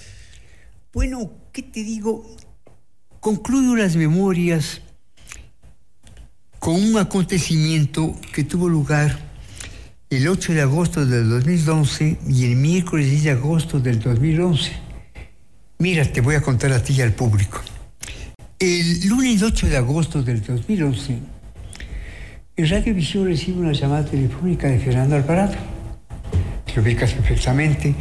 Bueno, 0.91 1.31
¿qué 1.51 1.61
te 1.61 1.83
digo? 1.83 2.35
Concluyo 3.19 3.75
las 3.75 3.95
memorias 3.95 4.81
con 6.57 6.75
un 6.75 6.97
acontecimiento 6.97 8.15
que 8.33 8.43
tuvo 8.43 8.67
lugar 8.67 9.32
el 10.15 10.27
8 10.27 10.53
de 10.53 10.61
agosto 10.61 11.05
del 11.05 11.27
2011 11.29 12.19
y 12.27 12.45
el 12.45 12.55
miércoles 12.55 13.09
10 13.09 13.23
de 13.23 13.31
agosto 13.31 13.79
del 13.79 13.99
2011. 13.99 14.71
Mira, 15.79 16.05
te 16.05 16.21
voy 16.21 16.35
a 16.35 16.41
contar 16.41 16.71
a 16.71 16.83
ti 16.83 16.93
y 16.93 17.01
al 17.01 17.13
público. 17.13 17.59
El 18.59 19.07
lunes 19.07 19.41
8 19.41 19.67
de 19.67 19.77
agosto 19.77 20.21
del 20.21 20.43
2011, 20.43 21.17
en 22.55 22.69
Radio 22.69 22.93
Visión 22.93 23.25
recibe 23.25 23.61
una 23.61 23.71
llamada 23.71 24.05
telefónica 24.05 24.67
de 24.67 24.77
Fernando 24.77 25.15
Alvarado. 25.15 25.55
Te 26.71 26.79
ubicas 26.79 27.13
perfectamente. 27.13 27.95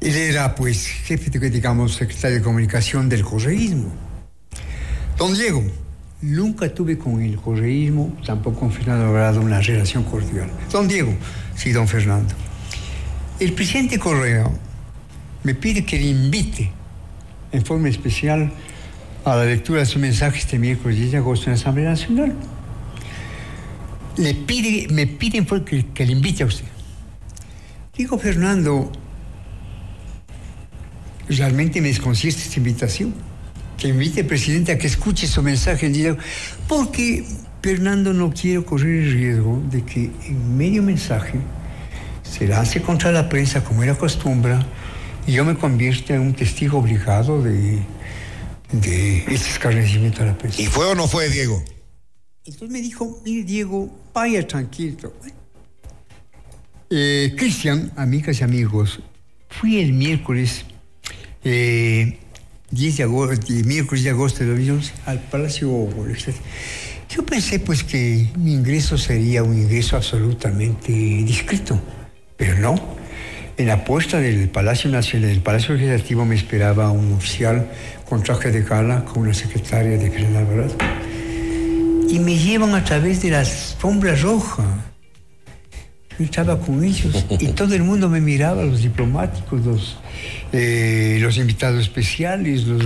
Él 0.00 0.14
era, 0.14 0.54
pues, 0.54 0.86
jefe, 0.86 1.30
de, 1.30 1.50
digamos, 1.50 1.94
secretario 1.94 2.38
de 2.38 2.42
comunicación 2.42 3.08
del 3.08 3.22
correísmo. 3.22 3.90
Don 5.16 5.32
Diego, 5.34 5.64
nunca 6.20 6.68
tuve 6.72 6.98
con 6.98 7.22
el 7.22 7.36
correísmo, 7.36 8.16
tampoco 8.26 8.60
con 8.60 8.72
Fernando 8.72 9.06
Alvarado, 9.06 9.40
una 9.40 9.60
relación 9.60 10.04
cordial. 10.04 10.50
Don 10.70 10.86
Diego, 10.88 11.14
sí, 11.56 11.72
don 11.72 11.88
Fernando. 11.88 12.34
El 13.40 13.52
presidente 13.52 13.98
Correa 13.98 14.50
me 15.42 15.54
pide 15.54 15.84
que 15.84 15.98
le 15.98 16.06
invite 16.06 16.70
en 17.52 17.64
forma 17.64 17.88
especial 17.88 18.52
a 19.24 19.36
la 19.36 19.44
lectura 19.44 19.80
de 19.80 19.86
su 19.86 19.98
mensaje 19.98 20.38
este 20.38 20.58
miércoles 20.58 20.98
10 20.98 21.12
de 21.12 21.16
agosto 21.18 21.46
en 21.46 21.52
la 21.52 21.60
Asamblea 21.60 21.90
Nacional. 21.90 22.34
Le 24.16 24.34
pide, 24.34 24.92
me 24.92 25.06
piden 25.06 25.46
que, 25.46 25.86
que 25.86 26.06
le 26.06 26.12
invite 26.12 26.42
a 26.42 26.46
usted. 26.46 26.66
Digo, 27.96 28.18
Fernando, 28.18 28.90
realmente 31.28 31.80
me 31.80 31.88
desconcierta 31.88 32.40
esta 32.40 32.58
invitación. 32.58 33.14
Que 33.84 33.90
invite 33.90 34.24
presidente 34.24 34.72
a 34.72 34.78
que 34.78 34.86
escuche 34.86 35.26
su 35.26 35.42
mensaje 35.42 35.84
el 35.84 35.92
día. 35.92 36.16
Porque, 36.66 37.22
Fernando, 37.60 38.14
no 38.14 38.32
quiero 38.32 38.64
correr 38.64 39.02
el 39.04 39.12
riesgo 39.12 39.62
de 39.70 39.84
que 39.84 40.10
en 40.24 40.56
medio 40.56 40.82
mensaje 40.82 41.34
se 42.22 42.48
lance 42.48 42.80
contra 42.80 43.12
la 43.12 43.28
prensa 43.28 43.62
como 43.62 43.82
era 43.82 43.94
costumbre 43.94 44.56
y 45.26 45.32
yo 45.32 45.44
me 45.44 45.54
convierta 45.54 46.14
en 46.14 46.22
un 46.22 46.32
testigo 46.32 46.78
obligado 46.78 47.42
de, 47.42 47.78
de 48.72 49.18
este 49.18 49.50
escarnecimiento 49.50 50.22
a 50.22 50.26
la 50.28 50.38
prensa. 50.38 50.62
¿Y 50.62 50.64
fue 50.64 50.86
o 50.86 50.94
no 50.94 51.06
fue, 51.06 51.28
Diego? 51.28 51.62
Entonces 52.46 52.70
me 52.70 52.80
dijo, 52.80 53.20
mire 53.22 53.44
Diego, 53.44 53.94
vaya 54.14 54.48
tranquilo. 54.48 55.12
Eh, 56.88 57.34
Cristian, 57.36 57.92
amigas 57.96 58.40
y 58.40 58.44
amigos, 58.44 59.00
fui 59.50 59.78
el 59.78 59.92
miércoles, 59.92 60.64
eh, 61.44 62.18
10 62.74 62.96
de 62.96 63.02
agosto, 63.04 63.52
miércoles 63.64 64.02
de 64.02 64.10
agosto 64.10 64.40
de 64.40 64.50
2011 64.50 64.92
al 65.06 65.20
Palacio 65.20 65.88
Legislativo. 66.06 66.44
Yo 67.08 67.24
pensé 67.24 67.60
pues 67.60 67.84
que 67.84 68.28
mi 68.36 68.52
ingreso 68.52 68.98
sería 68.98 69.44
un 69.44 69.56
ingreso 69.56 69.96
absolutamente 69.96 70.92
discreto, 70.92 71.80
pero 72.36 72.58
no. 72.58 72.74
En 73.56 73.68
la 73.68 73.84
puerta 73.84 74.18
del 74.18 74.48
Palacio 74.48 74.90
Nacional, 74.90 75.28
del 75.28 75.40
Palacio 75.40 75.74
Legislativo 75.74 76.24
me 76.24 76.34
esperaba 76.34 76.90
un 76.90 77.12
oficial 77.12 77.70
con 78.08 78.24
traje 78.24 78.50
de 78.50 78.62
gala 78.62 79.04
con 79.04 79.22
una 79.22 79.34
secretaria 79.34 79.96
de 79.96 80.10
Fernando 80.10 80.38
Alvarado 80.40 80.74
y 82.08 82.18
me 82.18 82.36
llevan 82.36 82.74
a 82.74 82.84
través 82.84 83.22
de 83.22 83.30
la 83.30 83.40
alfombra 83.40 84.16
roja. 84.16 84.64
Yo 86.18 86.24
estaba 86.24 86.60
con 86.60 86.84
ellos 86.84 87.26
y 87.40 87.48
todo 87.48 87.74
el 87.74 87.82
mundo 87.82 88.08
me 88.08 88.20
miraba, 88.20 88.62
los 88.62 88.82
diplomáticos, 88.82 89.64
los, 89.64 89.98
eh, 90.52 91.18
los 91.20 91.36
invitados 91.36 91.82
especiales, 91.82 92.66
los 92.66 92.84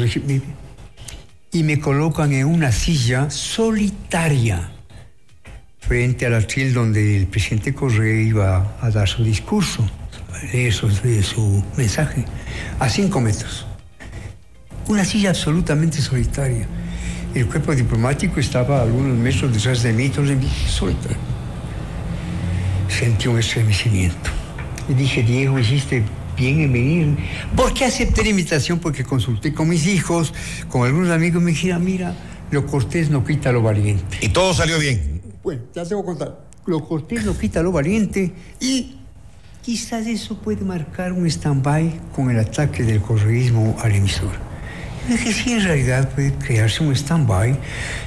y 1.50 1.62
me 1.62 1.80
colocan 1.80 2.32
en 2.32 2.46
una 2.46 2.72
silla 2.72 3.30
solitaria 3.30 4.70
frente 5.80 6.26
al 6.26 6.34
atril 6.34 6.74
donde 6.74 7.16
el 7.16 7.26
presidente 7.26 7.74
Correa 7.74 8.20
iba 8.20 8.76
a 8.80 8.90
dar 8.90 9.08
su 9.08 9.24
discurso, 9.24 9.88
leer 10.52 10.72
su, 10.72 11.64
mensaje, 11.76 12.24
a 12.78 12.88
cinco 12.88 13.20
metros. 13.20 13.66
Una 14.88 15.04
silla 15.04 15.30
absolutamente 15.30 16.02
solitaria. 16.02 16.66
El 17.34 17.46
cuerpo 17.46 17.74
diplomático 17.74 18.40
estaba 18.40 18.82
algunos 18.82 19.16
metros 19.16 19.52
detrás 19.52 19.82
de 19.82 19.92
mí, 19.92 20.08
todos 20.10 20.30
en 20.30 20.40
mí, 20.40 20.50
solitario. 20.66 21.37
Sentí 22.98 23.28
un 23.28 23.38
estremecimiento. 23.38 24.28
Y 24.88 24.94
dije, 24.94 25.22
Diego, 25.22 25.56
hiciste 25.56 26.02
bien 26.36 26.62
en 26.62 26.72
venir. 26.72 27.16
¿Por 27.54 27.72
qué 27.72 27.84
acepté 27.84 28.24
la 28.24 28.30
invitación? 28.30 28.80
Porque 28.80 29.04
consulté 29.04 29.54
con 29.54 29.68
mis 29.68 29.86
hijos, 29.86 30.34
con 30.68 30.84
algunos 30.84 31.10
amigos, 31.10 31.40
me 31.40 31.52
dijeron, 31.52 31.84
mira, 31.84 32.16
lo 32.50 32.66
cortés 32.66 33.08
no 33.08 33.24
quita 33.24 33.52
lo 33.52 33.62
valiente. 33.62 34.18
Y 34.20 34.30
todo 34.30 34.52
salió 34.52 34.80
bien. 34.80 35.22
Bueno, 35.44 35.62
ya 35.72 35.84
te 35.84 35.94
voy 35.94 36.02
a 36.02 36.06
contar. 36.06 36.40
Lo 36.66 36.84
cortés 36.88 37.24
no 37.24 37.38
quita 37.38 37.62
lo 37.62 37.70
valiente 37.70 38.32
y 38.58 38.96
quizás 39.62 40.08
eso 40.08 40.36
puede 40.36 40.64
marcar 40.64 41.12
un 41.12 41.24
stand-by 41.24 42.00
con 42.16 42.32
el 42.32 42.40
ataque 42.40 42.82
del 42.82 43.00
correísmo 43.00 43.76
al 43.80 43.94
emisor. 43.94 44.32
Es 45.08 45.20
que 45.20 45.32
sí, 45.32 45.52
en 45.52 45.62
realidad 45.62 46.10
puede 46.10 46.34
crearse 46.34 46.82
un 46.82 46.92
stand-by 46.92 47.56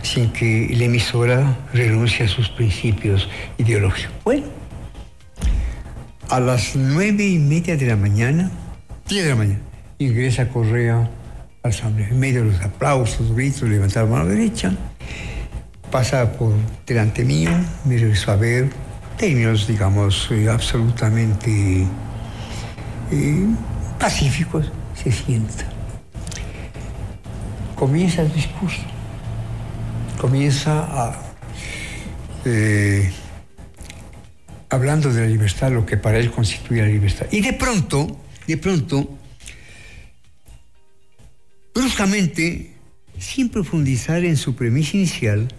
sin 0.02 0.34
que 0.34 0.70
la 0.78 0.84
emisora 0.84 1.60
renuncie 1.74 2.26
a 2.26 2.28
sus 2.28 2.50
principios 2.50 3.30
ideológicos. 3.58 4.12
Bueno, 4.26 4.61
a 6.32 6.40
las 6.40 6.76
nueve 6.76 7.28
y 7.28 7.38
media 7.38 7.78
de 7.78 7.86
la 7.86 7.96
mañana, 7.96 8.50
diez 9.08 9.26
de 9.26 9.30
la 9.32 9.36
mañana, 9.36 9.60
ingresa 10.00 10.48
Correa 10.50 10.98
a 11.02 11.68
la 11.68 11.70
asamblea. 11.70 12.08
En 12.10 12.20
medio 12.20 12.44
de 12.44 12.52
los 12.52 12.62
aplausos, 12.62 13.36
gritos, 13.36 13.70
levantar 13.70 14.06
la 14.06 14.12
mano 14.12 14.26
derecha, 14.30 14.72
pasa 15.92 16.32
por 16.32 16.54
delante 16.88 17.26
mío, 17.26 17.52
me 17.86 17.98
regresó 17.98 18.32
a 18.32 18.38
ver, 18.38 18.70
términos, 19.18 19.68
digamos, 19.68 20.30
eh, 20.32 20.50
absolutamente 20.50 21.86
eh, 23.12 23.46
pacíficos, 24.00 24.72
se 24.96 25.12
sienta 25.12 25.66
comienza 27.82 28.22
el 28.22 28.32
discurso, 28.32 28.84
comienza 30.20 30.82
a, 30.82 31.16
eh, 32.46 33.12
hablando 34.72 35.14
de 35.14 35.22
la 35.22 35.28
libertad, 35.28 35.72
lo 35.72 35.86
que 35.86 35.98
para 35.98 36.18
él 36.18 36.32
constituye 36.32 36.82
la 36.82 36.88
libertad. 36.88 37.28
Y 37.30 37.42
de 37.42 37.54
pronto, 37.54 38.18
de 38.48 38.58
pronto, 38.58 39.18
bruscamente, 41.76 42.74
sin 43.20 43.50
profundizar 43.50 44.24
en 44.24 44.38
su 44.38 44.56
premisa 44.56 44.98
inicial, 44.98 45.54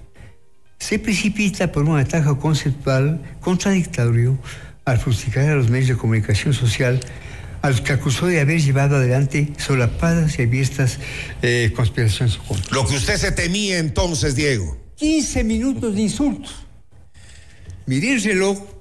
se 0.79 0.99
precipita 0.99 1.71
por 1.71 1.85
un 1.85 1.99
ataque 1.99 2.37
conceptual 2.41 3.21
contradictorio 3.41 4.39
al 4.87 4.99
fustigar 4.99 5.49
a 5.51 5.55
los 5.55 5.69
medios 5.69 5.89
de 5.89 5.97
comunicación 5.97 6.55
social 6.55 6.99
a 7.61 7.71
los 7.71 7.81
que 7.81 7.93
acusó 7.93 8.27
de 8.27 8.41
haber 8.41 8.61
llevado 8.61 8.97
adelante 8.97 9.53
solapadas 9.57 10.39
y 10.39 10.43
abiertas 10.43 10.99
eh, 11.43 11.71
conspiraciones. 11.77 12.41
Lo 12.73 12.85
que 12.87 12.97
usted 12.97 13.17
se 13.17 13.31
temía 13.31 13.79
entonces, 13.79 14.35
Diego. 14.35 14.77
15 14.97 15.45
minutos 15.45 15.95
de 15.95 16.03
insultos. 16.03 16.67
Miré 17.87 18.15
el 18.15 18.23
reloj. 18.23 18.72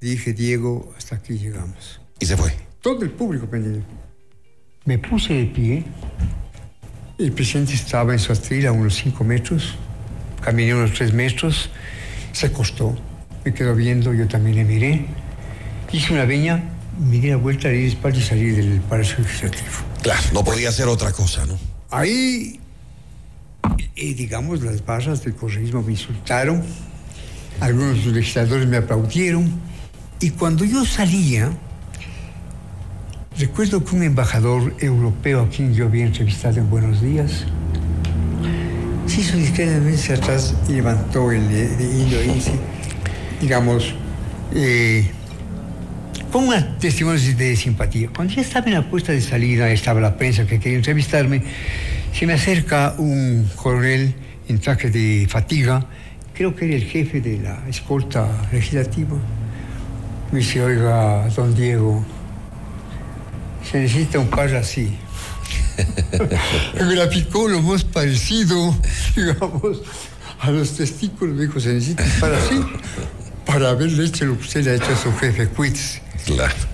Dije, 0.00 0.32
Diego, 0.32 0.92
hasta 0.96 1.16
aquí 1.16 1.38
llegamos. 1.38 2.00
Y 2.20 2.26
se 2.26 2.36
fue. 2.36 2.52
Todo 2.80 3.02
el 3.02 3.10
público 3.10 3.46
pendiente. 3.46 3.86
Me 4.84 4.98
puse 4.98 5.34
de 5.34 5.46
pie. 5.46 5.84
El 7.18 7.32
presidente 7.32 7.74
estaba 7.74 8.12
en 8.12 8.18
su 8.18 8.32
atril 8.32 8.66
a 8.66 8.72
unos 8.72 8.94
5 8.94 9.24
metros. 9.24 9.74
Caminé 10.40 10.74
unos 10.74 10.94
3 10.94 11.12
metros. 11.12 11.70
Se 12.32 12.46
acostó. 12.46 12.96
Me 13.44 13.52
quedó 13.52 13.74
viendo, 13.74 14.14
yo 14.14 14.28
también 14.28 14.56
le 14.56 14.64
miré. 14.64 15.06
Hice 15.92 16.12
una 16.12 16.24
veña 16.24 16.78
me 16.98 17.18
di 17.18 17.28
la 17.28 17.36
vuelta, 17.36 17.68
le 17.68 17.74
di 17.74 17.86
espalda 17.86 18.18
y 18.18 18.22
salí 18.22 18.50
del 18.50 18.80
Palacio 18.80 19.18
Legislativo. 19.18 19.68
Claro, 20.02 20.20
no 20.32 20.44
podía 20.44 20.68
hacer 20.68 20.88
otra 20.88 21.12
cosa, 21.12 21.46
¿no? 21.46 21.58
Ahí, 21.90 22.60
eh, 23.94 24.14
digamos, 24.14 24.62
las 24.62 24.84
barras 24.84 25.22
del 25.24 25.34
correísmo 25.34 25.82
me 25.82 25.92
insultaron, 25.92 26.62
algunos 27.60 28.04
legisladores 28.06 28.66
me 28.66 28.78
aplaudieron, 28.78 29.60
y 30.20 30.30
cuando 30.30 30.64
yo 30.64 30.84
salía, 30.84 31.50
recuerdo 33.38 33.84
que 33.84 33.94
un 33.94 34.02
embajador 34.02 34.74
europeo 34.80 35.42
a 35.42 35.48
quien 35.48 35.74
yo 35.74 35.86
había 35.86 36.06
entrevistado 36.06 36.58
en 36.58 36.68
Buenos 36.68 37.00
Días, 37.00 37.44
se 39.06 39.20
hizo 39.20 39.36
discretamente 39.36 40.12
atrás 40.12 40.54
y 40.68 40.72
levantó 40.72 41.30
el 41.30 41.42
hilo 41.42 42.22
y 42.22 42.34
dice, 42.34 42.52
digamos, 43.40 43.94
eh, 44.54 45.08
con 46.32 46.48
testimonios 46.78 47.36
de 47.36 47.56
simpatía. 47.56 48.10
Cuando 48.14 48.34
ya 48.34 48.42
estaba 48.42 48.66
en 48.66 48.74
la 48.74 48.90
puesta 48.90 49.12
de 49.12 49.20
salida, 49.20 49.70
estaba 49.70 50.00
la 50.00 50.16
prensa 50.16 50.46
que 50.46 50.58
quería 50.58 50.78
entrevistarme, 50.78 51.42
se 52.12 52.26
me 52.26 52.32
acerca 52.32 52.94
un 52.98 53.48
coronel 53.54 54.14
en 54.48 54.58
traje 54.58 54.90
de 54.90 55.26
fatiga, 55.28 55.86
creo 56.34 56.56
que 56.56 56.64
era 56.64 56.74
el 56.74 56.84
jefe 56.84 57.20
de 57.20 57.38
la 57.38 57.68
escolta 57.68 58.48
legislativa. 58.52 59.16
Me 60.32 60.40
dice, 60.40 60.62
oiga, 60.62 61.28
don 61.34 61.54
Diego, 61.54 62.04
se 63.70 63.80
necesita 63.80 64.18
un 64.18 64.28
par 64.28 64.54
así. 64.54 64.96
me 66.74 66.94
la 66.94 67.08
picó 67.08 67.48
lo 67.48 67.62
más 67.62 67.84
parecido, 67.84 68.74
digamos, 69.16 69.82
a 70.40 70.50
los 70.50 70.76
testículos. 70.76 71.34
Me 71.34 71.46
dijo, 71.46 71.60
se 71.60 71.72
necesita 71.74 72.04
un 72.04 72.20
par 72.20 72.34
así 72.34 72.62
para 73.46 73.70
haberle 73.70 74.04
hecho 74.04 74.26
lo 74.26 74.36
que 74.36 74.42
usted 74.42 74.64
le 74.64 74.72
ha 74.72 74.74
hecho 74.74 74.92
a 74.92 74.96
su 74.96 75.12
jefe 75.14 75.48
Quitz. 75.48 76.00
Claro. 76.26 76.67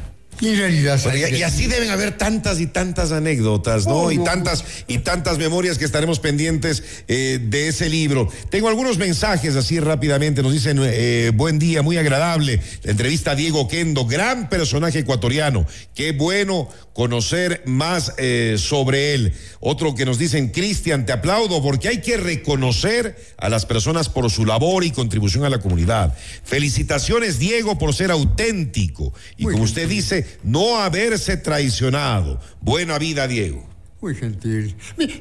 Y 0.45 1.43
así 1.43 1.67
deben 1.67 1.91
haber 1.91 2.17
tantas 2.17 2.61
y 2.61 2.67
tantas 2.67 3.13
anécdotas, 3.13 3.87
¿no? 3.87 4.13
y 4.13 4.19
tantas 4.19 4.65
y 4.87 4.99
tantas 4.99 5.39
memorias 5.39 5.79
que 5.79 5.85
estaremos 5.85 6.21
pendientes 6.21 6.83
eh, 7.09 7.39
de 7.43 7.69
ese 7.69 7.89
libro. 7.89 8.29
Tengo 8.51 8.69
algunos 8.69 8.99
mensajes 8.99 9.57
así 9.57 9.81
rápidamente. 9.81 10.43
Nos 10.43 10.53
dicen, 10.53 10.79
eh, 10.83 11.33
buen 11.35 11.59
día, 11.59 11.83
muy 11.83 11.97
agradable. 11.97 12.61
La 12.83 12.91
entrevista 12.91 13.33
a 13.33 13.35
Diego 13.35 13.69
Kendo, 13.69 14.07
gran 14.07 14.49
personaje 14.49 15.01
ecuatoriano. 15.01 15.67
Qué 15.95 16.13
bueno 16.13 16.69
conocer 16.95 17.63
más 17.67 18.15
eh, 18.19 18.57
sobre 18.59 19.15
él. 19.15 19.33
Otro 19.61 19.95
que 19.95 20.07
nos 20.07 20.19
dicen, 20.19 20.51
Cristian, 20.51 21.05
te 21.05 21.13
aplaudo 21.13 21.63
porque 21.63 21.89
hay 21.89 22.01
que 22.01 22.17
reconocer 22.17 23.17
a 23.37 23.49
las 23.49 23.67
personas 23.67 24.09
por 24.09 24.31
su 24.31 24.47
labor 24.47 24.85
y 24.85 24.91
contribución 24.91 25.45
a 25.45 25.51
la 25.51 25.59
comunidad. 25.59 26.17
Felicitaciones, 26.45 27.39
Diego, 27.39 27.79
por 27.79 27.95
ser 27.95 28.11
auténtico. 28.11 29.13
Y 29.37 29.45
como 29.45 29.65
usted 29.65 29.89
dice, 29.89 30.25
no 30.43 30.79
haberse 30.79 31.37
traicionado. 31.37 32.41
Buena 32.61 32.99
vida, 32.99 33.27
Diego. 33.29 33.69
Muy 34.01 34.15
gentil. 34.15 34.75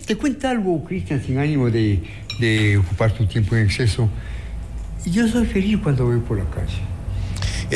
te 0.05 0.15
cuenta 0.15 0.49
algo, 0.49 0.83
Cristian, 0.83 1.23
sin 1.25 1.37
ánimo 1.37 1.69
de, 1.69 2.03
de 2.39 2.77
ocupar 2.77 3.13
tu 3.13 3.25
tiempo 3.25 3.55
en 3.55 3.65
exceso. 3.65 4.09
Yo 5.05 5.27
soy 5.27 5.45
feliz 5.45 5.77
cuando 5.81 6.05
voy 6.05 6.19
por 6.19 6.37
la 6.37 6.49
calle 6.49 6.93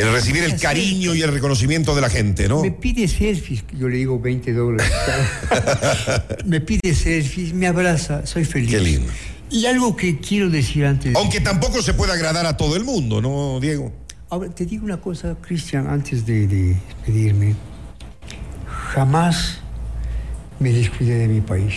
el 0.02 0.12
recibir 0.12 0.44
el 0.44 0.60
cariño 0.60 1.16
y 1.16 1.22
el 1.22 1.32
reconocimiento 1.32 1.96
de 1.96 2.02
la 2.02 2.10
gente, 2.10 2.48
¿no? 2.48 2.62
Me 2.62 2.72
pide 2.72 3.08
selfies, 3.08 3.64
yo 3.74 3.90
le 3.90 3.98
digo 3.98 4.20
20 4.20 4.54
dólares. 4.54 4.92
me 6.46 6.62
pide 6.62 6.94
selfies, 6.94 7.54
me 7.54 7.68
abraza, 7.68 8.26
soy 8.26 8.46
feliz. 8.46 8.72
Qué 8.72 8.80
lindo. 8.80 9.12
Y 9.50 9.66
algo 9.66 9.96
que 9.96 10.20
quiero 10.20 10.50
decir 10.50 10.86
antes. 10.86 11.16
Aunque 11.16 11.40
tampoco 11.40 11.82
se 11.82 11.94
puede 11.94 12.12
agradar 12.12 12.46
a 12.46 12.58
todo 12.58 12.76
el 12.76 12.84
mundo, 12.84 13.22
¿no, 13.22 13.60
Diego? 13.60 13.94
Ahora, 14.30 14.50
te 14.50 14.66
digo 14.66 14.84
una 14.84 14.98
cosa, 14.98 15.38
Cristian, 15.42 15.88
antes 15.88 16.26
de, 16.26 16.48
de 16.48 16.76
despedirme. 16.76 17.56
Jamás 18.94 19.60
me 20.60 20.74
descuidé 20.74 21.18
de 21.18 21.28
mi 21.30 21.40
país. 21.40 21.74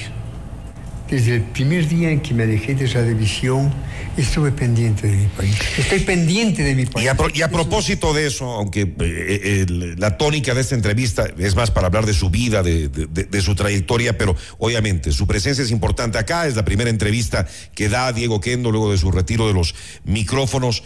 Desde 1.09 1.37
el 1.37 1.43
primer 1.43 1.89
día 1.89 2.11
en 2.11 2.21
que 2.21 2.35
me 2.35 2.43
alejé 2.43 2.75
de 2.75 2.87
esa 2.87 3.03
división, 3.03 3.73
estuve 4.17 4.51
pendiente 4.51 5.07
de 5.07 5.17
mi 5.17 5.27
país. 5.27 5.57
Estoy 5.79 6.01
pendiente 6.01 6.65
de 6.65 6.75
mi 6.75 6.87
país. 6.87 7.09
Y 7.35 7.43
a, 7.43 7.49
propósito 7.49 8.13
de 8.15 8.27
eso, 8.27 8.47
aunque 8.47 8.83
eh, 8.83 8.97
eh, 8.99 9.67
la 9.97 10.17
tónica 10.17 10.53
de 10.53 10.61
esta 10.61 10.75
entrevista 10.75 11.29
es 11.39 11.55
más 11.55 11.71
para 11.71 11.87
hablar 11.87 12.05
de 12.05 12.15
su 12.15 12.31
vida, 12.31 12.65
de, 12.65 12.89
de, 12.89 13.43
su 13.43 13.55
trayectoria, 13.55 14.19
pero 14.19 14.35
obviamente 14.59 15.13
su 15.13 15.27
presencia 15.29 15.63
es 15.63 15.71
importante 15.71 16.19
acá. 16.19 16.49
Es 16.49 16.57
la 16.57 16.65
primera 16.65 16.91
entrevista 16.91 17.47
que 17.77 17.89
da 17.89 18.13
Diego 18.13 18.41
Kendo 18.41 18.73
luego 18.73 18.91
de 18.91 18.99
su 18.99 19.13
retiro 19.13 19.47
de 19.47 19.55
los 19.55 19.75
micrófonos. 20.05 20.83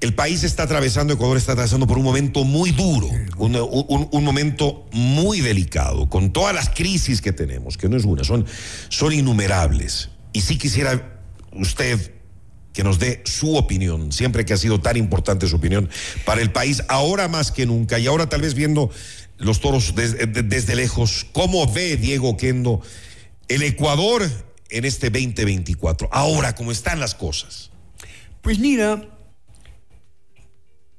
El 0.00 0.14
país 0.14 0.44
está 0.44 0.64
atravesando, 0.64 1.14
Ecuador 1.14 1.38
está 1.38 1.52
atravesando 1.52 1.86
por 1.86 1.96
un 1.96 2.04
momento 2.04 2.44
muy 2.44 2.70
duro, 2.70 3.08
un, 3.38 4.24
momento 4.24 4.86
muy 4.92 5.40
delicado, 5.40 6.10
con 6.10 6.32
todas 6.32 6.54
las 6.54 6.68
crisis 6.68 7.22
que 7.22 7.32
tenemos, 7.32 7.78
que 7.78 7.88
no 7.88 7.96
es 7.96 8.04
una, 8.04 8.22
son, 8.22 8.44
son 8.90 9.14
innumerables. 9.14 10.10
Y 10.34 10.42
sí 10.42 10.58
quisiera 10.58 11.22
usted 11.52 12.12
que 12.74 12.84
nos 12.84 12.98
dé 12.98 13.22
su 13.24 13.56
opinión, 13.56 14.12
siempre 14.12 14.44
que 14.44 14.52
ha 14.52 14.58
sido 14.58 14.82
tan 14.82 14.98
importante 14.98 15.48
su 15.48 15.56
opinión 15.56 15.88
para 16.26 16.42
el 16.42 16.52
país, 16.52 16.82
ahora 16.88 17.26
más 17.26 17.50
que 17.50 17.64
nunca, 17.64 17.98
y 17.98 18.06
ahora 18.06 18.28
tal 18.28 18.42
vez 18.42 18.52
viendo 18.52 18.90
los 19.38 19.60
toros 19.60 19.94
desde, 19.94 20.26
desde 20.26 20.76
lejos, 20.76 21.26
¿cómo 21.32 21.72
ve 21.72 21.96
Diego 21.96 22.36
Kendo 22.36 22.82
el 23.48 23.62
Ecuador 23.62 24.30
en 24.68 24.84
este 24.84 25.08
2024? 25.08 26.10
Ahora, 26.12 26.54
¿cómo 26.54 26.70
están 26.70 27.00
las 27.00 27.14
cosas? 27.14 27.70
Pues 28.42 28.58
mira, 28.58 29.15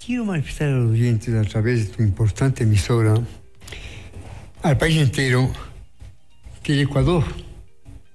quiero 0.08 0.24
manifestar 0.24 0.70
a 0.70 0.72
los 0.72 0.92
oyentes 0.94 1.36
a 1.36 1.44
través 1.44 1.86
de 1.86 1.94
tu 1.94 2.02
importante 2.02 2.64
emisora, 2.64 3.16
al 4.64 4.78
país 4.78 5.02
entero, 5.02 5.52
que 6.64 6.72
el 6.72 6.80
Ecuador 6.80 7.26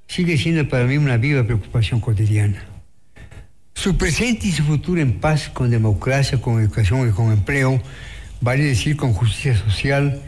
sigue 0.06 0.38
siendo 0.38 0.66
para 0.66 0.86
mí 0.86 0.96
una 0.96 1.18
viva 1.18 1.44
preocupación 1.44 2.00
cotidiana. 2.00 2.64
Su 3.74 3.98
presente 3.98 4.46
y 4.46 4.52
su 4.52 4.62
futuro 4.62 5.02
en 5.02 5.20
paz, 5.20 5.50
con 5.50 5.68
democracia, 5.68 6.40
con 6.40 6.62
educación 6.62 7.06
y 7.10 7.12
con 7.12 7.30
empleo, 7.30 7.82
vale 8.40 8.64
decir 8.64 8.96
con 8.96 9.12
justicia 9.12 9.54
social, 9.54 10.22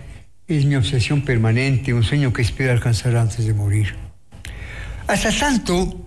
es 0.46 0.66
mi 0.66 0.76
obsesión 0.76 1.22
permanente, 1.22 1.94
un 1.94 2.02
sueño 2.02 2.30
que 2.34 2.42
espero 2.42 2.72
alcanzar 2.72 3.16
antes 3.16 3.46
de 3.46 3.54
morir. 3.54 3.94
Hasta 5.06 5.30
tanto, 5.30 6.06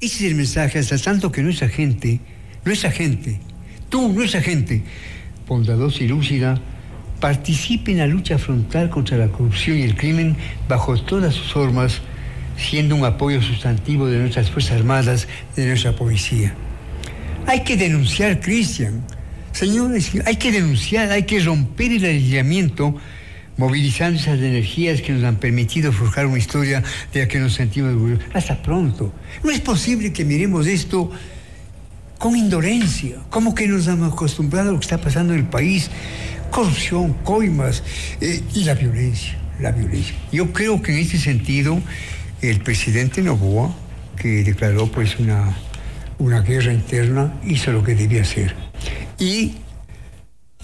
ese 0.00 0.26
es 0.26 0.30
el 0.30 0.36
mensaje, 0.36 0.78
hasta 0.78 0.96
tanto 0.96 1.32
que 1.32 1.42
nuestra 1.42 1.68
gente, 1.68 2.20
nuestra 2.64 2.92
gente, 2.92 3.40
tú, 3.92 4.10
nuestra 4.10 4.40
gente, 4.40 4.82
bondadosa 5.46 6.02
y 6.02 6.08
lúcida, 6.08 6.58
participe 7.20 7.92
en 7.92 7.98
la 7.98 8.06
lucha 8.06 8.38
frontal 8.38 8.88
contra 8.88 9.18
la 9.18 9.28
corrupción 9.28 9.78
y 9.78 9.82
el 9.82 9.94
crimen 9.94 10.34
bajo 10.66 10.96
todas 10.96 11.34
sus 11.34 11.52
formas, 11.52 12.00
siendo 12.56 12.96
un 12.96 13.04
apoyo 13.04 13.42
sustantivo 13.42 14.06
de 14.06 14.18
nuestras 14.18 14.50
Fuerzas 14.50 14.78
Armadas, 14.78 15.28
de 15.56 15.66
nuestra 15.66 15.94
policía. 15.94 16.54
Hay 17.46 17.64
que 17.64 17.76
denunciar, 17.76 18.40
Cristian. 18.40 19.04
Señores, 19.52 20.10
hay 20.24 20.36
que 20.36 20.50
denunciar, 20.50 21.12
hay 21.12 21.24
que 21.24 21.38
romper 21.40 21.92
el 21.92 22.04
aislamiento, 22.06 22.96
movilizando 23.58 24.18
esas 24.18 24.38
energías 24.38 25.02
que 25.02 25.12
nos 25.12 25.22
han 25.24 25.36
permitido 25.36 25.92
forjar 25.92 26.24
una 26.24 26.38
historia 26.38 26.82
de 27.12 27.20
la 27.20 27.28
que 27.28 27.38
nos 27.38 27.52
sentimos 27.52 27.92
orgullosos. 27.92 28.24
Hasta 28.32 28.62
pronto. 28.62 29.12
No 29.44 29.50
es 29.50 29.60
posible 29.60 30.14
que 30.14 30.24
miremos 30.24 30.66
esto 30.66 31.12
con 32.22 32.36
indolencia, 32.36 33.16
como 33.30 33.52
que 33.52 33.66
nos 33.66 33.88
hemos 33.88 34.12
acostumbrado 34.12 34.68
a 34.68 34.72
lo 34.74 34.78
que 34.78 34.84
está 34.84 35.00
pasando 35.00 35.32
en 35.32 35.40
el 35.40 35.46
país 35.46 35.90
corrupción, 36.52 37.14
coimas 37.24 37.82
eh, 38.20 38.40
y 38.54 38.62
la 38.62 38.74
violencia, 38.74 39.36
la 39.58 39.72
violencia. 39.72 40.14
Yo 40.30 40.52
creo 40.52 40.80
que 40.80 40.92
en 40.92 40.98
ese 40.98 41.18
sentido 41.18 41.82
el 42.40 42.60
presidente 42.60 43.22
Novoa, 43.22 43.74
que 44.16 44.44
declaró 44.44 44.86
pues 44.86 45.18
una, 45.18 45.52
una 46.20 46.42
guerra 46.42 46.72
interna, 46.72 47.40
hizo 47.44 47.72
lo 47.72 47.82
que 47.82 47.96
debía 47.96 48.22
hacer. 48.22 48.54
Y 49.18 49.56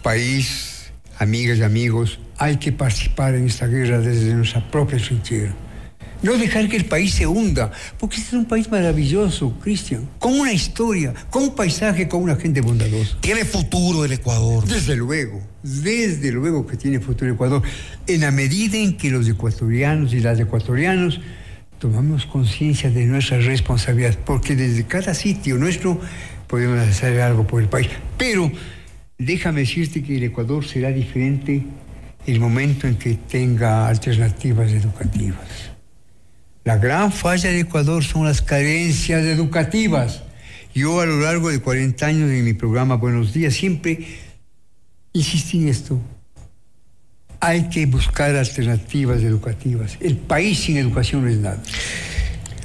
país, 0.00 0.92
amigas 1.18 1.58
y 1.58 1.64
amigos, 1.64 2.20
hay 2.36 2.58
que 2.58 2.70
participar 2.70 3.34
en 3.34 3.46
esta 3.48 3.66
guerra 3.66 3.98
desde 3.98 4.32
nuestra 4.32 4.70
propia 4.70 4.98
trinchera. 4.98 5.52
No 6.20 6.36
dejar 6.36 6.68
que 6.68 6.76
el 6.76 6.84
país 6.84 7.14
se 7.14 7.26
hunda, 7.26 7.70
porque 7.98 8.16
este 8.16 8.28
es 8.28 8.32
un 8.34 8.44
país 8.44 8.68
maravilloso, 8.70 9.56
Cristian, 9.60 10.08
con 10.18 10.38
una 10.38 10.52
historia, 10.52 11.14
con 11.30 11.44
un 11.44 11.54
paisaje, 11.54 12.08
con 12.08 12.22
una 12.22 12.34
gente 12.34 12.60
bondadosa. 12.60 13.18
¿Tiene 13.20 13.44
futuro 13.44 14.04
el 14.04 14.12
Ecuador? 14.12 14.66
Desde 14.66 14.96
luego, 14.96 15.40
desde 15.62 16.32
luego 16.32 16.66
que 16.66 16.76
tiene 16.76 16.98
futuro 16.98 17.26
el 17.26 17.34
Ecuador, 17.34 17.62
en 18.08 18.20
la 18.20 18.32
medida 18.32 18.78
en 18.78 18.96
que 18.96 19.10
los 19.10 19.28
ecuatorianos 19.28 20.12
y 20.12 20.20
las 20.20 20.40
ecuatorianos 20.40 21.20
tomamos 21.78 22.26
conciencia 22.26 22.90
de 22.90 23.06
nuestra 23.06 23.38
responsabilidad, 23.38 24.18
porque 24.24 24.56
desde 24.56 24.84
cada 24.84 25.14
sitio 25.14 25.56
nuestro 25.56 26.00
podemos 26.48 26.80
hacer 26.80 27.20
algo 27.20 27.46
por 27.46 27.62
el 27.62 27.68
país. 27.68 27.88
Pero 28.16 28.50
déjame 29.18 29.60
decirte 29.60 30.02
que 30.02 30.16
el 30.16 30.24
Ecuador 30.24 30.64
será 30.64 30.90
diferente 30.90 31.64
el 32.26 32.40
momento 32.40 32.88
en 32.88 32.96
que 32.96 33.14
tenga 33.14 33.86
alternativas 33.86 34.72
educativas. 34.72 35.77
La 36.68 36.76
gran 36.76 37.12
falla 37.12 37.48
de 37.48 37.60
Ecuador 37.60 38.04
son 38.04 38.26
las 38.26 38.42
carencias 38.42 39.24
educativas. 39.24 40.20
Yo 40.74 41.00
a 41.00 41.06
lo 41.06 41.18
largo 41.18 41.48
de 41.48 41.60
40 41.60 42.04
años 42.04 42.30
en 42.30 42.44
mi 42.44 42.52
programa 42.52 42.96
Buenos 42.96 43.32
Días 43.32 43.54
siempre 43.54 44.06
insistí 45.14 45.62
en 45.62 45.68
esto. 45.68 45.98
Hay 47.40 47.70
que 47.70 47.86
buscar 47.86 48.36
alternativas 48.36 49.22
educativas. 49.22 49.96
El 49.98 50.18
país 50.18 50.58
sin 50.58 50.76
educación 50.76 51.22
no 51.22 51.30
es 51.30 51.38
nada. 51.38 51.62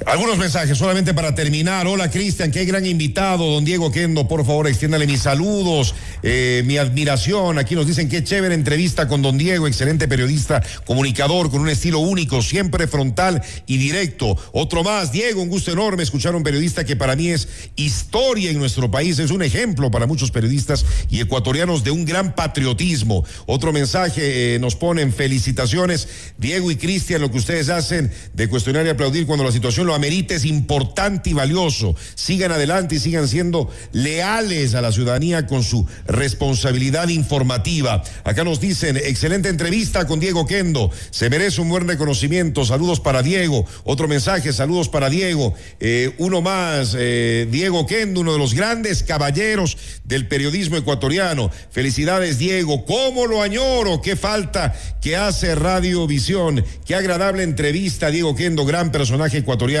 Algunos 0.06 0.36
mensajes 0.36 0.76
solamente 0.76 1.14
para 1.14 1.34
terminar. 1.34 1.86
Hola 1.86 2.10
Cristian, 2.10 2.50
qué 2.50 2.64
gran 2.64 2.84
invitado, 2.84 3.50
don 3.50 3.64
Diego 3.64 3.90
Kendo. 3.90 4.26
Por 4.28 4.44
favor, 4.44 4.66
extiéndale 4.66 5.06
mis 5.06 5.20
saludos, 5.20 5.94
eh, 6.22 6.62
mi 6.66 6.76
admiración. 6.76 7.58
Aquí 7.58 7.74
nos 7.74 7.86
dicen 7.86 8.08
qué 8.08 8.22
chévere 8.22 8.54
entrevista 8.54 9.08
con 9.08 9.22
don 9.22 9.38
Diego, 9.38 9.66
excelente 9.66 10.06
periodista, 10.08 10.62
comunicador, 10.84 11.50
con 11.50 11.60
un 11.60 11.68
estilo 11.68 12.00
único, 12.00 12.42
siempre 12.42 12.86
frontal 12.86 13.42
y 13.66 13.78
directo. 13.78 14.36
Otro 14.52 14.82
más, 14.82 15.10
Diego, 15.12 15.40
un 15.40 15.48
gusto 15.48 15.72
enorme 15.72 16.02
escuchar 16.02 16.34
a 16.34 16.36
un 16.36 16.42
periodista 16.42 16.84
que 16.84 16.96
para 16.96 17.16
mí 17.16 17.28
es 17.28 17.48
historia 17.76 18.50
en 18.50 18.58
nuestro 18.58 18.90
país, 18.90 19.18
es 19.20 19.30
un 19.30 19.42
ejemplo 19.42 19.90
para 19.90 20.06
muchos 20.06 20.30
periodistas 20.30 20.84
y 21.08 21.20
ecuatorianos 21.20 21.82
de 21.82 21.92
un 21.92 22.04
gran 22.04 22.34
patriotismo. 22.34 23.24
Otro 23.46 23.72
mensaje 23.72 24.54
eh, 24.54 24.58
nos 24.58 24.76
ponen 24.76 25.12
felicitaciones, 25.12 26.08
Diego 26.36 26.70
y 26.70 26.76
Cristian, 26.76 27.22
lo 27.22 27.30
que 27.30 27.38
ustedes 27.38 27.68
hacen 27.68 28.12
de 28.34 28.48
cuestionar 28.48 28.84
y 28.86 28.90
aplaudir 28.90 29.24
cuando 29.24 29.44
la 29.44 29.52
situación 29.52 29.83
lo 29.84 29.94
amerita 29.94 30.34
es 30.34 30.44
importante 30.44 31.30
y 31.30 31.32
valioso. 31.34 31.94
Sigan 32.14 32.52
adelante 32.52 32.94
y 32.96 32.98
sigan 32.98 33.28
siendo 33.28 33.70
leales 33.92 34.74
a 34.74 34.80
la 34.80 34.92
ciudadanía 34.92 35.46
con 35.46 35.62
su 35.62 35.86
responsabilidad 36.06 37.08
informativa. 37.08 38.02
Acá 38.24 38.44
nos 38.44 38.60
dicen, 38.60 38.96
excelente 38.96 39.48
entrevista 39.48 40.06
con 40.06 40.20
Diego 40.20 40.46
Kendo. 40.46 40.90
Se 41.10 41.28
merece 41.30 41.60
un 41.60 41.68
buen 41.68 41.86
reconocimiento. 41.86 42.64
Saludos 42.64 43.00
para 43.00 43.22
Diego. 43.22 43.66
Otro 43.84 44.08
mensaje, 44.08 44.52
saludos 44.52 44.88
para 44.88 45.10
Diego. 45.10 45.54
Eh, 45.80 46.14
uno 46.18 46.40
más, 46.40 46.96
eh, 46.98 47.46
Diego 47.50 47.86
Kendo, 47.86 48.20
uno 48.20 48.32
de 48.32 48.38
los 48.38 48.54
grandes 48.54 49.02
caballeros 49.02 49.76
del 50.04 50.28
periodismo 50.28 50.76
ecuatoriano. 50.76 51.50
Felicidades, 51.70 52.38
Diego. 52.38 52.84
¿Cómo 52.84 53.26
lo 53.26 53.42
añoro? 53.42 54.00
¿Qué 54.00 54.16
falta 54.16 54.74
que 55.00 55.16
hace 55.16 55.54
Radiovisión? 55.54 56.64
Qué 56.86 56.94
agradable 56.94 57.42
entrevista, 57.42 58.10
Diego 58.10 58.34
Kendo, 58.34 58.64
gran 58.64 58.90
personaje 58.92 59.38
ecuatoriano 59.38 59.73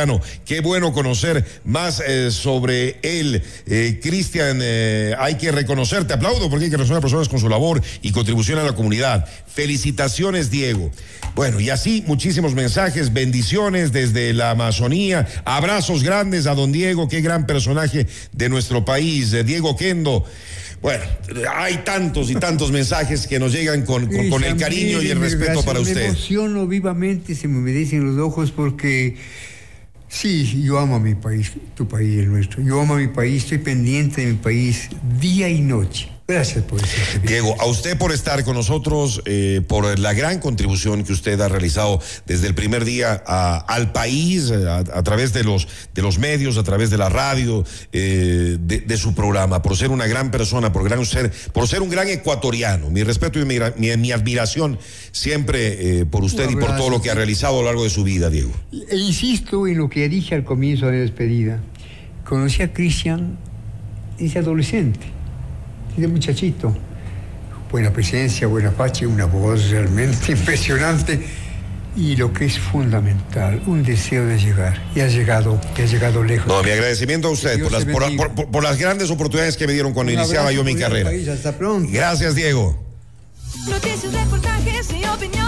Qué 0.44 0.60
bueno 0.60 0.92
conocer 0.92 1.44
más 1.64 2.02
eh, 2.04 2.30
sobre 2.30 2.98
él. 3.02 3.42
Eh, 3.66 4.00
Cristian, 4.02 4.58
eh, 4.60 5.14
hay 5.18 5.36
que 5.36 5.52
reconocerte, 5.52 6.14
aplaudo 6.14 6.50
porque 6.50 6.64
hay 6.64 6.70
que 6.70 6.76
reconocer 6.76 6.96
a 6.96 7.00
personas 7.00 7.28
con 7.28 7.38
su 7.38 7.48
labor 7.48 7.80
y 8.02 8.10
contribución 8.10 8.58
a 8.58 8.64
la 8.64 8.74
comunidad. 8.74 9.28
Felicitaciones, 9.46 10.50
Diego. 10.50 10.90
Bueno, 11.36 11.60
y 11.60 11.70
así 11.70 12.02
muchísimos 12.06 12.54
mensajes, 12.54 13.12
bendiciones 13.12 13.92
desde 13.92 14.32
la 14.32 14.50
Amazonía, 14.50 15.26
abrazos 15.44 16.02
grandes 16.02 16.46
a 16.46 16.54
don 16.54 16.72
Diego, 16.72 17.08
qué 17.08 17.20
gran 17.20 17.46
personaje 17.46 18.06
de 18.32 18.48
nuestro 18.48 18.84
país, 18.84 19.32
Diego 19.44 19.76
Kendo. 19.76 20.24
Bueno, 20.84 21.02
hay 21.56 21.78
tantos 21.78 22.30
y 22.30 22.34
tantos 22.34 22.70
mensajes 22.70 23.26
que 23.26 23.38
nos 23.38 23.52
llegan 23.52 23.86
con, 23.86 24.06
con, 24.28 24.44
el 24.44 24.54
cariño 24.58 25.00
y 25.00 25.08
el 25.08 25.18
respeto 25.18 25.62
para 25.64 25.80
usted. 25.80 25.94
Me 25.94 26.04
emociono 26.08 26.66
vivamente, 26.66 27.34
se 27.34 27.48
me 27.48 27.56
humedecen 27.56 28.04
los 28.04 28.18
ojos 28.22 28.50
porque 28.50 29.16
Sí, 30.14 30.62
yo 30.62 30.78
amo 30.78 30.94
a 30.94 31.00
mi 31.00 31.16
país, 31.16 31.50
tu 31.74 31.88
país, 31.88 32.20
el 32.20 32.30
nuestro. 32.30 32.62
Yo 32.62 32.80
amo 32.80 32.94
a 32.94 32.98
mi 32.98 33.08
país, 33.08 33.42
estoy 33.42 33.58
pendiente 33.58 34.20
de 34.20 34.28
mi 34.28 34.38
país 34.38 34.88
día 35.20 35.48
y 35.48 35.60
noche. 35.60 36.13
Gracias 36.26 36.64
por 36.64 36.80
eso. 36.80 36.88
Diego, 37.22 37.54
a 37.60 37.66
usted 37.66 37.98
por 37.98 38.10
estar 38.10 38.44
con 38.44 38.54
nosotros, 38.54 39.20
eh, 39.26 39.60
por 39.68 39.98
la 39.98 40.14
gran 40.14 40.40
contribución 40.40 41.04
que 41.04 41.12
usted 41.12 41.38
ha 41.38 41.50
realizado 41.50 42.00
desde 42.24 42.46
el 42.46 42.54
primer 42.54 42.86
día 42.86 43.12
al 43.12 43.92
país, 43.92 44.50
a, 44.50 45.02
través 45.02 45.34
de 45.34 45.44
los, 45.44 45.68
de 45.92 46.00
los 46.00 46.18
medios, 46.18 46.56
a 46.56 46.62
través 46.62 46.88
de 46.88 46.96
la 46.96 47.10
radio, 47.10 47.62
eh, 47.92 48.56
de, 48.58 48.96
su 48.96 49.14
programa, 49.14 49.60
por 49.60 49.76
ser 49.76 49.90
una 49.90 50.06
gran 50.06 50.30
persona, 50.30 50.72
por, 50.72 50.84
gran 50.84 51.04
ser, 51.04 51.30
por 51.52 51.68
ser 51.68 51.82
un 51.82 51.90
gran 51.90 52.08
ecuatoriano. 52.08 52.88
Mi 52.88 53.02
respeto 53.02 53.38
y 53.38 53.44
mi, 53.44 54.10
admiración 54.10 54.78
siempre 55.12 56.00
eh, 56.00 56.06
por 56.06 56.24
usted 56.24 56.48
y 56.48 56.56
por 56.56 56.74
todo 56.74 56.88
lo 56.88 57.02
que 57.02 57.10
ha 57.10 57.14
realizado 57.14 57.56
a 57.58 57.60
lo 57.60 57.66
largo 57.66 57.84
de 57.84 57.90
su 57.90 58.02
vida, 58.02 58.30
Diego. 58.30 58.52
E 58.72 58.96
insisto 58.96 59.66
en 59.66 59.76
lo 59.76 59.90
que 59.90 60.08
dije 60.08 60.34
al 60.34 60.44
comienzo 60.44 60.86
de 60.86 60.92
la 60.92 60.98
despedida. 61.00 61.60
Conocí 62.24 62.62
a 62.62 62.72
Cristian 62.72 63.36
ese 64.18 64.38
adolescente 64.38 65.14
de 65.96 66.08
muchachito. 66.08 66.74
Buena 67.70 67.92
presencia, 67.92 68.46
buena 68.46 68.70
facha, 68.70 69.06
una 69.06 69.24
voz 69.24 69.70
realmente 69.70 70.32
impresionante 70.38 71.26
y 71.96 72.16
lo 72.16 72.32
que 72.32 72.46
es 72.46 72.58
fundamental, 72.58 73.62
un 73.66 73.82
deseo 73.82 74.26
de 74.26 74.38
llegar. 74.38 74.82
Y 74.94 75.00
ha 75.00 75.08
llegado, 75.08 75.60
y 75.76 75.82
ha 75.82 75.86
llegado 75.86 76.24
lejos. 76.24 76.46
No, 76.48 76.62
mi 76.62 76.70
agradecimiento 76.70 77.28
a 77.28 77.30
usted 77.30 77.62
por 77.62 77.72
las, 77.72 77.84
por, 77.84 78.62
las, 78.62 78.78
grandes 78.78 79.10
oportunidades 79.10 79.56
que 79.56 79.66
me 79.66 79.72
dieron 79.72 79.92
cuando 79.92 80.12
iniciaba 80.12 80.50
yo 80.52 80.64
mi 80.64 80.74
carrera. 80.74 81.10
hasta 81.32 81.56
pronto. 81.56 81.88
Gracias, 81.92 82.34
Diego. 82.34 82.82
Noticias, 83.68 84.12
reportajes 84.12 84.90
y 84.90 85.04
opinión. 85.06 85.44